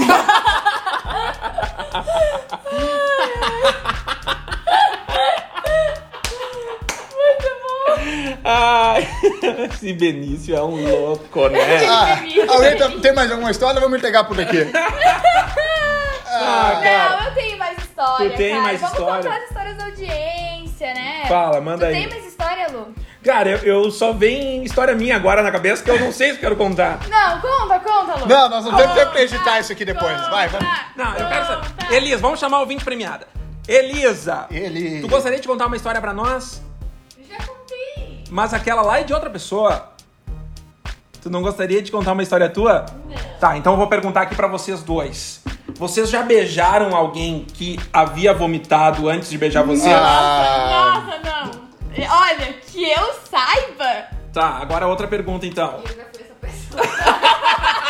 Ai, 8.43 9.07
esse 9.71 9.93
Benício 9.93 10.55
é 10.55 10.63
um 10.63 10.75
louco, 10.89 11.47
né? 11.49 11.85
Ah, 11.87 12.19
alguém 12.53 12.77
tá- 12.77 12.89
tem 13.01 13.13
mais 13.13 13.31
alguma 13.31 13.51
história? 13.51 13.79
Vamos 13.79 13.97
entregar 13.97 14.23
por 14.25 14.39
aqui. 14.39 14.57
Ah, 16.31 16.79
cara. 16.83 17.09
Não, 17.21 17.25
eu 17.27 17.33
tenho 17.33 17.57
mais 17.57 17.77
história. 17.79 18.29
Tu 18.29 18.37
tem 18.37 18.49
cara. 18.51 18.61
mais 18.61 18.79
Vamos 18.79 18.97
história? 18.97 19.23
contar 19.23 19.37
as 19.37 19.43
histórias 19.49 19.77
da 19.77 19.85
audiência, 19.85 20.48
né? 20.85 21.25
Fala, 21.27 21.59
manda 21.61 21.85
tu 21.85 21.89
aí. 21.89 21.93
tem 22.01 22.09
mais 22.09 22.25
história, 22.25 22.67
Lu? 22.71 22.93
Cara, 23.23 23.49
eu, 23.49 23.57
eu 23.83 23.91
só 23.91 24.13
vem 24.13 24.63
história 24.63 24.95
minha 24.95 25.15
agora 25.15 25.41
na 25.43 25.51
cabeça 25.51 25.83
que 25.83 25.89
eu 25.91 25.99
não 25.99 26.11
sei 26.11 26.33
se 26.33 26.39
quero 26.39 26.55
contar. 26.55 26.99
Não, 27.09 27.41
conta, 27.41 27.79
conta, 27.79 28.15
Lu. 28.19 28.27
Não, 28.27 28.49
nós 28.49 28.63
não 28.65 28.75
temos 28.77 28.93
tempo 28.95 29.11
pra 29.11 29.19
Conta, 29.21 29.21
editar 29.35 29.59
isso 29.59 29.71
aqui 29.73 29.83
depois. 29.85 30.17
Vai, 30.29 30.47
vamos. 30.47 30.67
conta, 30.67 30.85
Não, 30.95 31.15
eu 31.17 31.27
quero 31.27 31.45
saber. 31.47 31.67
conta. 31.81 31.95
Elisa, 31.95 32.17
vamos 32.21 32.39
chamar 32.39 32.57
o 32.57 32.61
ouvinte 32.61 32.83
premiada. 32.85 33.27
Elisa, 33.67 34.47
Ele. 34.49 35.01
tu 35.01 35.07
gostaria 35.07 35.39
de 35.39 35.47
contar 35.47 35.65
uma 35.67 35.75
história 35.75 35.99
pra 36.01 36.13
nós? 36.13 36.61
Já 37.29 37.37
contei. 37.45 38.23
Mas 38.31 38.53
aquela 38.53 38.81
lá 38.81 38.99
é 38.99 39.03
de 39.03 39.13
outra 39.13 39.29
pessoa. 39.29 39.91
Tu 41.21 41.29
não 41.29 41.41
gostaria 41.41 41.81
de 41.81 41.91
contar 41.91 42.13
uma 42.13 42.23
história 42.23 42.49
tua? 42.49 42.85
Não. 43.05 43.15
Tá, 43.39 43.57
então 43.57 43.73
eu 43.73 43.77
vou 43.77 43.87
perguntar 43.87 44.21
aqui 44.21 44.33
pra 44.35 44.47
vocês 44.47 44.81
dois. 44.81 45.41
Vocês 45.79 46.09
já 46.09 46.21
beijaram 46.21 46.93
alguém 46.93 47.45
que 47.45 47.79
havia 47.93 48.33
vomitado 48.33 49.07
antes 49.07 49.29
de 49.29 49.37
beijar 49.37 49.63
você? 49.63 49.89
Ah. 49.89 51.03
Nossa, 51.05 51.19
não. 51.19 51.69
Olha, 52.21 52.53
que 52.67 52.83
eu 52.83 53.13
saiba. 53.31 54.07
Tá, 54.33 54.57
agora 54.61 54.85
outra 54.87 55.07
pergunta 55.07 55.45
então. 55.45 55.81
Eu 55.81 55.87
já 55.87 56.03
fui 56.11 56.21
essa 56.21 56.35
pessoa. 56.41 56.83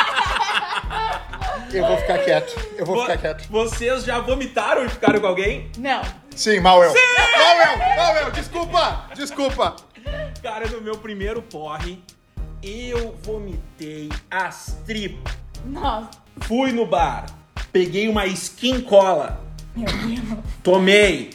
Eu 1.71 1.85
vou 1.85 1.97
ficar 1.97 2.17
quieto. 2.19 2.55
Eu 2.77 2.85
vou 2.85 2.95
Vo- 2.95 3.01
ficar 3.03 3.17
quieto. 3.17 3.47
Vocês 3.47 4.03
já 4.03 4.19
vomitaram 4.19 4.85
e 4.85 4.89
ficaram 4.89 5.19
com 5.19 5.27
alguém? 5.27 5.69
Não. 5.77 6.01
Sim, 6.35 6.59
mal 6.61 6.81
eu. 6.83 6.91
Mal 6.91 7.57
eu, 7.57 7.77
mal 7.95 8.15
eu. 8.23 8.31
Desculpa, 8.31 9.05
desculpa. 9.13 9.75
Cara, 10.41 10.67
no 10.67 10.81
meu 10.81 10.97
primeiro 10.97 11.43
porre, 11.43 12.03
eu 12.63 13.15
vomitei 13.21 14.09
as 14.31 14.79
tripas. 14.83 15.31
Nossa. 15.63 16.09
Fui 16.41 16.71
no 16.71 16.87
bar, 16.87 17.25
peguei 17.71 18.07
uma 18.07 18.25
skin 18.27 18.81
cola, 18.81 19.41
Meu 19.75 19.85
Deus. 19.85 20.39
tomei. 20.63 21.31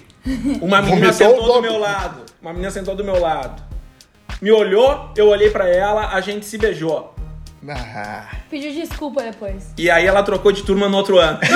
Uma 0.60 0.80
menina 0.80 1.12
Vomitou 1.12 1.12
sentou 1.12 1.52
do 1.54 1.62
meu 1.62 1.78
lado. 1.78 2.22
Uma 2.40 2.52
menina 2.52 2.70
sentou 2.70 2.94
do 2.96 3.04
meu 3.04 3.20
lado. 3.20 3.62
Me 4.40 4.50
olhou, 4.50 5.10
eu 5.16 5.28
olhei 5.28 5.50
pra 5.50 5.68
ela, 5.68 6.08
a 6.14 6.20
gente 6.20 6.44
se 6.46 6.56
beijou. 6.58 7.14
Ah, 7.68 8.26
Pediu 8.50 8.72
desculpa 8.72 9.22
depois. 9.22 9.72
E 9.78 9.90
aí 9.90 10.04
ela 10.06 10.22
trocou 10.22 10.52
de 10.52 10.62
turma 10.62 10.88
no 10.88 10.96
outro 10.98 11.18
ano. 11.18 11.38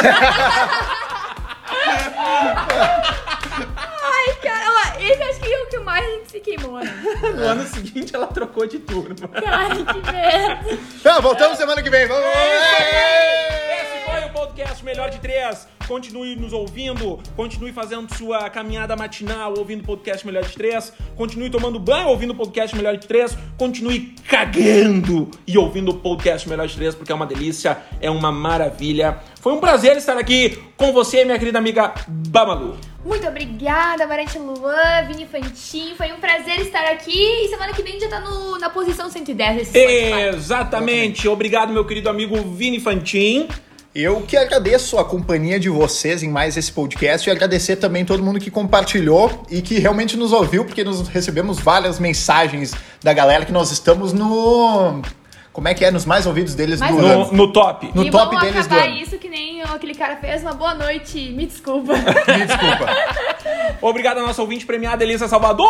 Ai, 2.99 4.35
cara, 4.43 4.97
esse 5.01 5.23
acho 5.23 5.41
que 5.41 5.53
é 5.53 5.62
o 5.62 5.67
que 5.67 5.79
mais 5.79 6.05
a 6.05 6.09
gente 6.11 6.31
se 6.31 6.41
queimou, 6.41 6.79
né? 6.81 7.03
No 7.37 7.43
ano 7.45 7.67
seguinte 7.67 8.14
ela 8.14 8.27
trocou 8.29 8.67
de 8.67 8.79
turma. 8.79 9.14
Ai, 9.47 9.69
que 9.85 10.12
merda. 10.12 10.79
Tá, 11.03 11.21
voltamos 11.21 11.57
semana 11.59 11.83
que 11.83 11.91
vem. 11.91 12.07
Vamos. 12.07 12.25
O 12.25 13.58
podcast 14.59 14.85
Melhor 14.85 15.09
de 15.09 15.21
Três. 15.21 15.68
Continue 15.87 16.35
nos 16.35 16.53
ouvindo, 16.53 17.21
continue 17.37 17.73
fazendo 17.73 18.12
sua 18.12 18.51
caminhada 18.51 18.97
matinal 18.97 19.55
ouvindo 19.57 19.83
o 19.83 19.85
podcast 19.85 20.27
Melhor 20.27 20.42
de 20.42 20.53
Três, 20.53 20.92
continue 21.16 21.49
tomando 21.49 21.79
banho 21.79 22.09
ouvindo 22.09 22.33
o 22.33 22.35
podcast 22.35 22.77
Melhor 22.77 22.97
de 22.97 23.07
Três, 23.07 23.38
continue 23.57 24.16
cagando 24.29 25.31
e 25.47 25.57
ouvindo 25.57 25.92
o 25.92 25.94
podcast 25.94 26.49
Melhor 26.49 26.66
de 26.66 26.75
Três, 26.75 26.94
porque 26.97 27.12
é 27.12 27.14
uma 27.14 27.25
delícia, 27.25 27.79
é 28.01 28.11
uma 28.11 28.33
maravilha. 28.33 29.18
Foi 29.40 29.53
um 29.53 29.61
prazer 29.61 29.97
estar 29.97 30.18
aqui 30.18 30.61
com 30.77 30.92
você, 30.92 31.25
minha 31.25 31.38
querida 31.38 31.59
amiga 31.59 31.94
Bamalu. 32.09 32.77
Muito 33.05 33.27
obrigada, 33.29 34.09
Marante 34.09 34.38
Luan, 34.40 35.05
Vini 35.07 35.25
Fantin. 35.25 35.94
Foi 35.97 36.12
um 36.12 36.18
prazer 36.18 36.61
estar 36.61 36.85
aqui. 36.90 37.44
E 37.44 37.49
semana 37.49 37.73
que 37.73 37.83
vem 37.83 37.99
já 38.01 38.09
tá 38.09 38.21
no, 38.21 38.59
na 38.59 38.68
posição 38.68 39.09
110 39.09 39.57
desse 39.57 39.71
Spotify. 39.71 40.37
Exatamente. 40.37 41.29
Obrigado, 41.29 41.73
meu 41.73 41.85
querido 41.87 42.11
amigo 42.11 42.37
Vini 42.42 42.81
Fantin. 42.81 43.49
Eu 43.94 44.20
que 44.22 44.37
agradeço 44.37 44.98
a 44.98 45.05
companhia 45.05 45.59
de 45.59 45.68
vocês 45.68 46.22
em 46.22 46.29
mais 46.29 46.57
esse 46.57 46.70
podcast 46.70 47.29
e 47.29 47.33
agradecer 47.33 47.77
também 47.77 48.05
todo 48.05 48.22
mundo 48.22 48.38
que 48.38 48.51
compartilhou 48.51 49.44
e 49.51 49.62
que 49.62 49.79
realmente 49.79 50.16
nos 50.16 50.33
ouviu, 50.33 50.64
porque 50.64 50.85
nós 50.85 51.09
recebemos 51.09 51.59
várias 51.59 51.98
mensagens 51.98 52.74
da 53.03 53.12
galera 53.12 53.44
que 53.44 53.53
nós 53.53 53.72
estamos 53.72 54.12
no. 54.12 55.01
Como 55.53 55.66
é 55.66 55.74
que 55.74 55.85
é? 55.85 55.90
Nos 55.90 56.05
mais 56.05 56.27
ouvidos 56.27 56.55
deles 56.55 56.79
Mais 56.79 56.94
do 56.94 56.98
ouvidos. 57.03 57.29
ano. 57.29 57.37
No, 57.37 57.46
no 57.46 57.53
top. 57.53 57.90
No 57.94 58.05
e 58.05 58.11
top 58.11 58.37
vamos 58.37 58.40
deles 58.42 58.66
do 58.66 58.74
acabar 58.74 58.88
ano. 58.90 59.01
isso 59.03 59.18
que 59.18 59.29
nem 59.29 59.62
aquele 59.62 59.94
cara 59.94 60.16
fez. 60.16 60.42
Uma 60.42 60.53
boa 60.53 60.74
noite. 60.74 61.33
Me 61.33 61.46
desculpa. 61.46 61.94
Me 61.98 62.46
desculpa. 62.46 62.87
Obrigado 63.81 64.18
a 64.18 64.22
nossa 64.22 64.40
ouvinte 64.40 64.64
premiada, 64.64 65.03
Elisa 65.03 65.27
Salvador! 65.27 65.66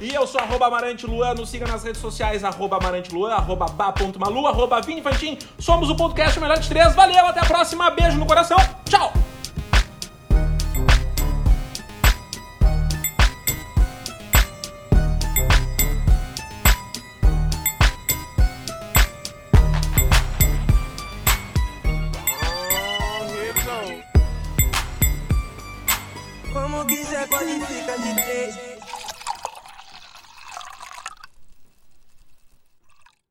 E 0.00 0.14
eu 0.14 0.26
sou 0.26 0.40
arroba 0.40 0.66
Amarante 0.66 1.06
Luan, 1.06 1.34
nos 1.34 1.50
siga 1.50 1.66
nas 1.66 1.84
redes 1.84 2.00
sociais, 2.00 2.42
arroba 2.42 2.78
Amarante 2.78 3.14
Luan, 3.14 3.34
arroba 3.34 3.66
ba.malu, 3.66 4.46
arroba 4.46 4.80
Vini 4.80 5.02
Fantin. 5.02 5.38
Somos 5.58 5.90
o 5.90 5.94
podcast 5.94 6.40
Melhor 6.40 6.58
de 6.58 6.68
Três. 6.68 6.94
Valeu, 6.94 7.26
até 7.26 7.40
a 7.40 7.44
próxima. 7.44 7.90
Beijo 7.90 8.16
no 8.16 8.24
coração. 8.24 8.56
Tchau! 8.86 9.12